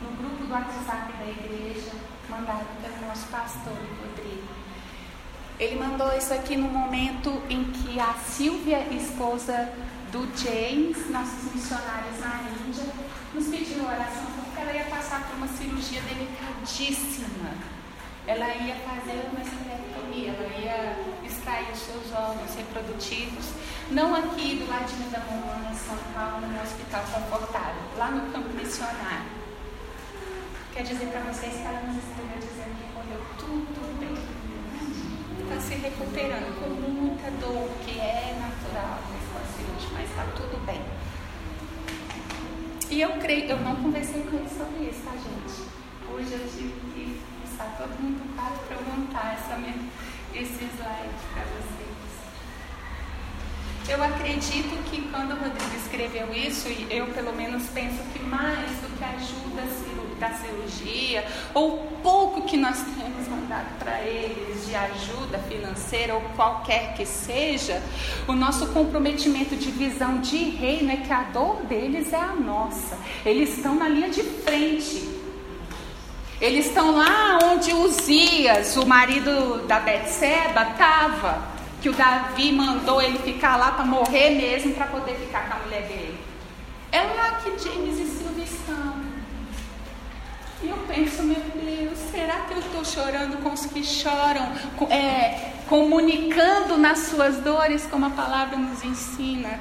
No 0.02 0.10
grupo 0.16 0.44
do 0.44 0.52
WhatsApp 0.52 1.12
da 1.14 1.26
igreja, 1.26 1.90
mandado 2.28 2.64
pelo 2.80 3.08
nosso 3.08 3.26
pastor 3.26 3.72
Rodrigo. 3.72 4.46
Ele 5.58 5.74
mandou 5.80 6.16
isso 6.16 6.32
aqui 6.32 6.56
no 6.56 6.68
momento 6.68 7.42
em 7.50 7.64
que 7.64 7.98
a 7.98 8.14
Silvia, 8.14 8.86
esposa 9.28 9.68
do 10.10 10.26
James, 10.38 11.10
nossos 11.10 11.52
missionários 11.52 12.18
na 12.20 12.40
Índia, 12.66 12.84
nos 13.34 13.46
pediu 13.48 13.84
oração 13.84 14.24
porque 14.36 14.60
ela 14.60 14.72
ia 14.72 14.84
passar 14.84 15.28
por 15.28 15.36
uma 15.36 15.48
cirurgia 15.48 16.00
delicadíssima. 16.00 17.52
Ela 18.26 18.46
ia 18.54 18.74
fazer 18.76 19.28
uma 19.30 19.40
esterectomia, 19.40 20.32
ela 20.32 20.48
ia 20.56 21.26
extrair 21.26 21.70
os 21.72 21.78
seus 21.78 22.12
órgãos 22.12 22.54
reprodutivos, 22.56 23.52
não 23.90 24.14
aqui 24.14 24.56
do 24.56 24.68
ladinho 24.68 25.10
da 25.10 25.20
Moana, 25.20 25.70
em 25.72 25.74
São 25.74 25.96
Paulo, 26.14 26.46
no 26.46 26.62
Hospital 26.62 27.04
Confortável, 27.12 27.82
lá 27.98 28.10
no 28.10 28.32
campo 28.32 28.48
missionário. 28.54 29.28
Quer 30.72 30.84
dizer 30.84 31.06
para 31.08 31.20
vocês 31.20 31.52
que 31.52 31.66
ela 31.66 31.80
nos 31.82 31.96
escreveu 31.96 32.38
dizendo 32.38 32.76
que 32.80 32.92
correu 32.94 33.20
tudo 33.38 33.98
bem. 33.98 34.38
Está 35.42 35.60
se 35.60 35.74
recuperando 35.74 36.60
com 36.60 36.68
muita 36.68 37.30
dor, 37.40 37.70
que 37.84 37.98
é 37.98 38.36
natural 38.38 38.98
mas 39.10 39.17
está 40.18 40.24
tudo 40.32 40.58
bem. 40.66 40.82
E 42.90 43.00
eu 43.00 43.10
creio, 43.20 43.50
eu 43.50 43.60
não 43.60 43.76
conversei 43.76 44.22
com 44.22 44.36
ele 44.36 44.48
sobre 44.48 44.90
isso, 44.90 45.02
tá, 45.04 45.12
gente? 45.12 45.68
Hoje 46.10 46.32
eu 46.32 46.48
tive 46.48 46.74
que 46.92 47.20
estar 47.48 47.76
todo 47.76 47.90
mundo 48.02 48.34
claro 48.34 48.54
para 48.66 48.76
eu 48.76 48.82
montar 48.82 49.34
essa 49.34 49.56
minha 49.56 49.76
esse 50.34 50.64
slide 50.64 51.18
para 51.32 51.44
vocês. 51.44 51.88
Eu 53.88 54.02
acredito 54.02 54.90
que 54.90 55.02
quando 55.10 55.32
o 55.32 55.36
Rodrigo 55.36 55.76
escreveu 55.76 56.32
isso, 56.34 56.68
e 56.68 56.86
eu 56.90 57.06
pelo 57.06 57.32
menos 57.32 57.68
penso 57.68 58.02
que 58.12 58.18
mais 58.18 58.70
do 58.80 58.98
que 58.98 59.04
a 59.04 59.10
ajuda 59.10 59.62
da 60.18 60.30
cirurgia, 60.30 61.24
ou 61.54 61.78
pouco 62.02 62.42
que 62.42 62.56
nós 62.56 62.78
temos 62.96 63.28
mandado 63.28 63.78
para 63.78 64.02
eles 64.02 64.66
de 64.66 64.74
ajuda 64.74 65.38
financeira 65.48 66.14
ou 66.14 66.20
qualquer 66.36 66.94
que 66.94 67.06
seja, 67.06 67.82
o 68.26 68.32
nosso 68.32 68.66
comprometimento 68.68 69.56
de 69.56 69.70
visão 69.70 70.20
de 70.20 70.36
reino 70.36 70.92
é 70.92 70.96
que 70.96 71.12
a 71.12 71.22
dor 71.24 71.62
deles 71.62 72.12
é 72.12 72.20
a 72.20 72.34
nossa. 72.34 72.98
Eles 73.24 73.56
estão 73.56 73.74
na 73.74 73.88
linha 73.88 74.10
de 74.10 74.22
frente. 74.22 75.08
Eles 76.40 76.66
estão 76.66 76.96
lá 76.96 77.38
onde 77.42 77.72
Uzias, 77.72 78.76
o 78.76 78.86
marido 78.86 79.66
da 79.66 79.80
Betseba, 79.80 80.62
estava. 80.70 81.58
Que 81.82 81.88
o 81.88 81.92
Davi 81.92 82.52
mandou 82.52 83.00
ele 83.00 83.18
ficar 83.18 83.56
lá 83.56 83.72
para 83.72 83.84
morrer 83.84 84.30
mesmo, 84.30 84.74
para 84.74 84.86
poder 84.86 85.14
ficar 85.16 85.48
com 85.48 85.54
a 85.56 85.64
mulher 85.64 85.82
dele. 85.82 86.18
É 86.90 87.02
lá 87.02 87.40
que 87.42 87.50
James 87.58 87.98
e 87.98 88.06
Silvia 88.06 88.44
estão. 88.44 88.97
E 90.60 90.68
eu 90.68 90.76
penso, 90.88 91.22
meu 91.22 91.40
Deus, 91.54 91.98
será 92.10 92.40
que 92.40 92.54
eu 92.54 92.58
estou 92.58 92.84
chorando 92.84 93.40
com 93.42 93.52
os 93.52 93.66
que 93.66 93.84
choram? 93.84 94.52
É, 94.90 95.52
comunicando 95.68 96.76
nas 96.76 96.98
suas 97.00 97.36
dores, 97.36 97.86
como 97.88 98.06
a 98.06 98.10
palavra 98.10 98.56
nos 98.56 98.82
ensina. 98.82 99.60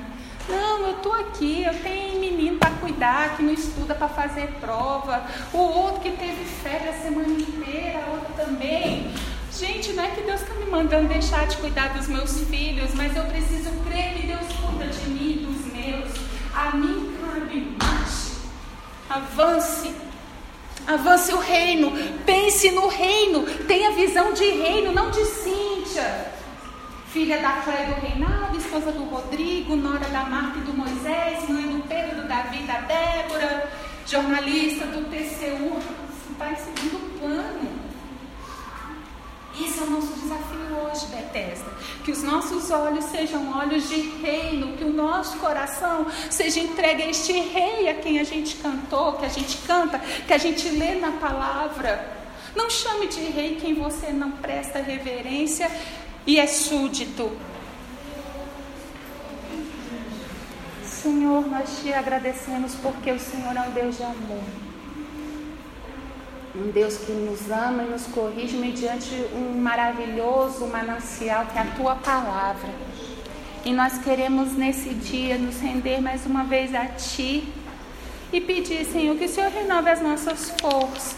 Não, 0.49 0.87
eu 0.87 0.97
estou 0.97 1.13
aqui, 1.13 1.63
eu 1.63 1.73
tenho 1.81 2.19
menino 2.19 2.57
para 2.57 2.71
cuidar, 2.71 3.35
que 3.35 3.43
não 3.43 3.53
estuda 3.53 3.93
para 3.93 4.07
fazer 4.07 4.47
prova, 4.59 5.23
o 5.53 5.57
outro 5.57 6.01
que 6.01 6.11
teve 6.11 6.45
férias 6.63 6.95
a 6.95 6.99
semana 7.03 7.27
inteira, 7.27 7.99
outro 8.11 8.33
também. 8.33 9.13
Gente, 9.51 9.93
não 9.93 10.03
é 10.03 10.07
que 10.09 10.21
Deus 10.21 10.41
está 10.41 10.53
me 10.55 10.65
mandando 10.65 11.09
deixar 11.09 11.47
de 11.47 11.57
cuidar 11.57 11.89
dos 11.89 12.07
meus 12.07 12.41
filhos, 12.45 12.93
mas 12.95 13.15
eu 13.15 13.23
preciso 13.25 13.69
crer 13.87 14.13
que 14.15 14.27
Deus 14.27 14.47
cuida 14.61 14.87
de 14.87 15.09
mim 15.09 15.31
e 15.31 15.45
dos 15.45 15.73
meus. 15.73 16.11
A 16.55 16.75
mim 16.75 17.15
cabe 17.19 17.77
mais. 17.83 18.39
Avance. 19.09 19.93
Avance 20.87 21.33
o 21.33 21.39
reino. 21.39 21.91
Pense 22.25 22.71
no 22.71 22.87
reino. 22.87 23.43
Tenha 23.67 23.91
visão 23.91 24.33
de 24.33 24.45
reino, 24.45 24.91
não 24.91 25.11
de 25.11 25.23
Cíntia 25.25 26.37
filha 27.17 27.39
da 27.41 27.53
Cléia 27.63 27.87
do 27.87 27.99
Reinaldo, 27.99 28.57
esposa 28.57 28.91
do 28.91 29.05
Rodrigo, 29.05 29.75
nora 29.75 30.07
da 30.09 30.25
Marta 30.25 30.59
e 30.59 30.61
do 30.61 30.71
Moisés, 30.71 31.49
mãe 31.49 31.63
do 31.63 31.81
Pedro, 31.87 32.21
do 32.21 32.27
Davi 32.27 32.59
da 32.59 32.81
Débora, 32.81 33.71
jornalista 34.05 34.85
do 34.85 35.03
TCU. 35.09 35.79
Está 36.31 36.51
em 36.51 36.55
segundo 36.57 37.19
plano. 37.19 37.86
Esse 39.59 39.79
é 39.79 39.83
o 39.83 39.89
nosso 39.89 40.13
desafio 40.13 40.77
hoje, 40.83 41.05
Bethesda. 41.07 41.71
Que 42.03 42.11
os 42.11 42.21
nossos 42.21 42.69
olhos 42.69 43.05
sejam 43.05 43.57
olhos 43.57 43.89
de 43.89 43.99
reino, 44.21 44.77
que 44.77 44.83
o 44.83 44.93
nosso 44.93 45.37
coração 45.39 46.05
seja 46.29 46.59
entregue 46.59 47.03
a 47.03 47.09
este 47.09 47.33
rei 47.33 47.89
a 47.89 47.95
quem 47.95 48.19
a 48.19 48.23
gente 48.23 48.55
cantou, 48.57 49.13
que 49.13 49.25
a 49.25 49.29
gente 49.29 49.57
canta, 49.65 49.99
que 49.99 50.33
a 50.33 50.37
gente 50.37 50.69
lê 50.69 50.95
na 50.95 51.13
palavra. 51.13 52.17
Não 52.55 52.69
chame 52.69 53.07
de 53.07 53.21
rei 53.21 53.55
quem 53.55 53.73
você 53.73 54.11
não 54.11 54.31
presta 54.31 54.79
reverência 54.79 55.69
e 56.25 56.39
é 56.39 56.47
súdito. 56.47 57.31
Senhor, 60.83 61.47
nós 61.47 61.79
te 61.81 61.93
agradecemos 61.93 62.75
porque 62.75 63.11
o 63.11 63.19
Senhor 63.19 63.55
é 63.55 63.61
um 63.61 63.71
Deus 63.71 63.97
de 63.97 64.03
amor. 64.03 64.66
Um 66.59 66.71
Deus 66.71 66.97
que 66.97 67.11
nos 67.11 67.51
ama 67.51 67.83
e 67.83 67.89
nos 67.89 68.07
corrige 68.07 68.57
mediante 68.57 69.13
um 69.33 69.59
maravilhoso 69.59 70.65
manancial 70.65 71.45
que 71.45 71.57
é 71.57 71.61
a 71.61 71.65
tua 71.75 71.95
palavra. 71.95 72.69
E 73.63 73.71
nós 73.71 73.99
queremos 73.99 74.53
nesse 74.53 74.89
dia 74.89 75.37
nos 75.37 75.59
render 75.59 76.01
mais 76.01 76.25
uma 76.25 76.43
vez 76.43 76.73
a 76.73 76.85
ti 76.87 77.47
e 78.33 78.41
pedir, 78.41 78.85
Senhor, 78.85 79.15
que 79.17 79.25
o 79.25 79.29
Senhor 79.29 79.51
renove 79.51 79.89
as 79.89 80.01
nossas 80.01 80.51
forças 80.59 81.15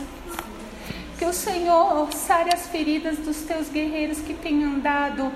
que 1.19 1.25
o 1.25 1.33
Senhor 1.33 2.07
sare 2.13 2.49
as 2.53 2.67
feridas 2.67 3.17
dos 3.17 3.41
teus 3.41 3.67
guerreiros 3.67 4.21
que 4.21 4.33
têm 4.33 4.63
andado 4.63 5.29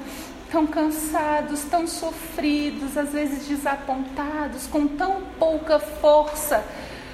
tão 0.49 0.65
cansados, 0.65 1.63
tão 1.63 1.85
sofridos, 1.85 2.95
às 2.95 3.09
vezes 3.09 3.45
desapontados, 3.49 4.65
com 4.67 4.87
tão 4.87 5.21
pouca 5.37 5.79
força 5.79 6.63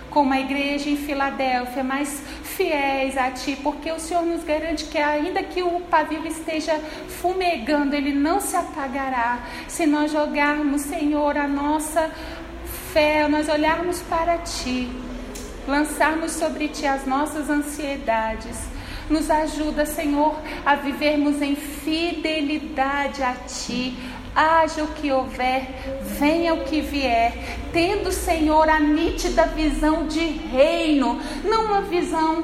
como 0.09 0.33
a 0.33 0.39
igreja 0.39 0.89
em 0.89 0.97
Filadélfia, 0.97 1.83
mas 1.83 2.21
fiéis 2.43 3.17
a 3.17 3.31
Ti, 3.31 3.57
porque 3.61 3.91
o 3.91 3.99
Senhor 3.99 4.23
nos 4.23 4.43
garante 4.43 4.85
que 4.85 4.97
ainda 4.97 5.41
que 5.43 5.61
o 5.61 5.81
pavio 5.81 6.25
esteja 6.25 6.79
fumegando, 7.21 7.95
ele 7.95 8.13
não 8.13 8.39
se 8.39 8.55
apagará 8.55 9.39
se 9.67 9.85
nós 9.85 10.11
jogarmos, 10.11 10.81
Senhor, 10.81 11.37
a 11.37 11.47
nossa 11.47 12.11
fé, 12.93 13.27
nós 13.27 13.47
olharmos 13.47 14.01
para 14.01 14.37
Ti 14.39 14.89
lançarmos 15.69 16.31
sobre 16.31 16.67
Ti 16.67 16.87
as 16.87 17.05
nossas 17.05 17.49
ansiedades. 17.49 18.57
Nos 19.09 19.29
ajuda, 19.29 19.85
Senhor, 19.85 20.35
a 20.65 20.75
vivermos 20.75 21.41
em 21.41 21.55
fidelidade 21.55 23.23
a 23.23 23.33
Ti. 23.33 23.97
Haja 24.35 24.83
o 24.83 24.87
que 24.87 25.11
houver, 25.11 25.67
venha 26.01 26.53
o 26.53 26.63
que 26.63 26.81
vier, 26.81 27.33
tendo, 27.73 28.11
Senhor, 28.11 28.69
a 28.69 28.79
nítida 28.79 29.45
visão 29.45 30.07
de 30.07 30.19
reino, 30.19 31.19
não 31.43 31.65
uma 31.65 31.81
visão 31.81 32.43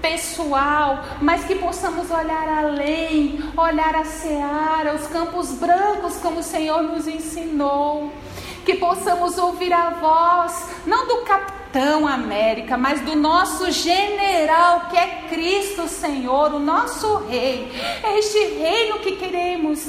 pessoal, 0.00 1.02
mas 1.20 1.44
que 1.44 1.56
possamos 1.56 2.10
olhar 2.10 2.48
além, 2.48 3.40
olhar 3.56 3.94
a 3.96 4.04
seara, 4.04 4.94
os 4.94 5.06
campos 5.08 5.50
brancos, 5.52 6.16
como 6.18 6.40
o 6.40 6.42
Senhor 6.42 6.82
nos 6.82 7.08
ensinou. 7.08 8.12
Que 8.64 8.74
possamos 8.74 9.38
ouvir 9.38 9.72
a 9.72 9.90
voz, 9.90 10.70
não 10.86 11.06
do 11.06 11.18
capitão 11.18 12.06
América, 12.06 12.76
mas 12.76 13.00
do 13.00 13.14
nosso 13.14 13.70
general, 13.70 14.88
que 14.90 14.96
é 14.96 15.24
Cristo 15.28 15.86
Senhor, 15.86 16.52
o 16.52 16.58
nosso 16.58 17.16
rei. 17.28 17.70
É 18.02 18.18
este 18.18 18.38
reino 18.58 18.98
que 18.98 19.12
queremos. 19.12 19.80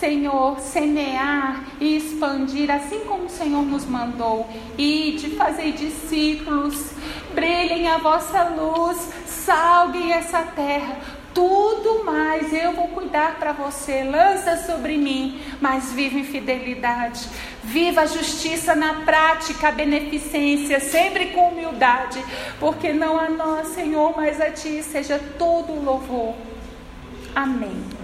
Senhor, 0.00 0.58
semear 0.60 1.62
e 1.78 1.98
expandir, 1.98 2.70
assim 2.70 3.00
como 3.00 3.24
o 3.24 3.28
Senhor 3.28 3.62
nos 3.62 3.84
mandou, 3.84 4.48
e 4.78 5.12
de 5.12 5.36
fazer 5.36 5.72
discípulos, 5.72 6.92
brilhem 7.34 7.86
a 7.86 7.98
vossa 7.98 8.44
luz, 8.44 8.96
salguem 9.26 10.12
essa 10.12 10.42
terra, 10.42 10.96
tudo 11.34 12.02
mais 12.02 12.52
eu 12.52 12.72
vou 12.72 12.88
cuidar 12.88 13.36
para 13.38 13.52
você. 13.52 14.02
Lança 14.02 14.56
sobre 14.66 14.96
mim, 14.96 15.40
mas 15.60 15.92
viva 15.92 16.18
em 16.18 16.24
fidelidade. 16.24 17.28
Viva 17.62 18.00
a 18.00 18.06
justiça 18.06 18.74
na 18.74 18.94
prática, 19.04 19.68
a 19.68 19.72
beneficência, 19.72 20.80
sempre 20.80 21.26
com 21.26 21.50
humildade, 21.50 22.24
porque 22.58 22.92
não 22.92 23.18
a 23.18 23.28
nós, 23.28 23.68
Senhor, 23.68 24.14
mas 24.16 24.40
a 24.40 24.50
Ti 24.50 24.82
seja 24.82 25.20
todo 25.38 25.84
louvor. 25.84 26.34
Amém. 27.34 27.99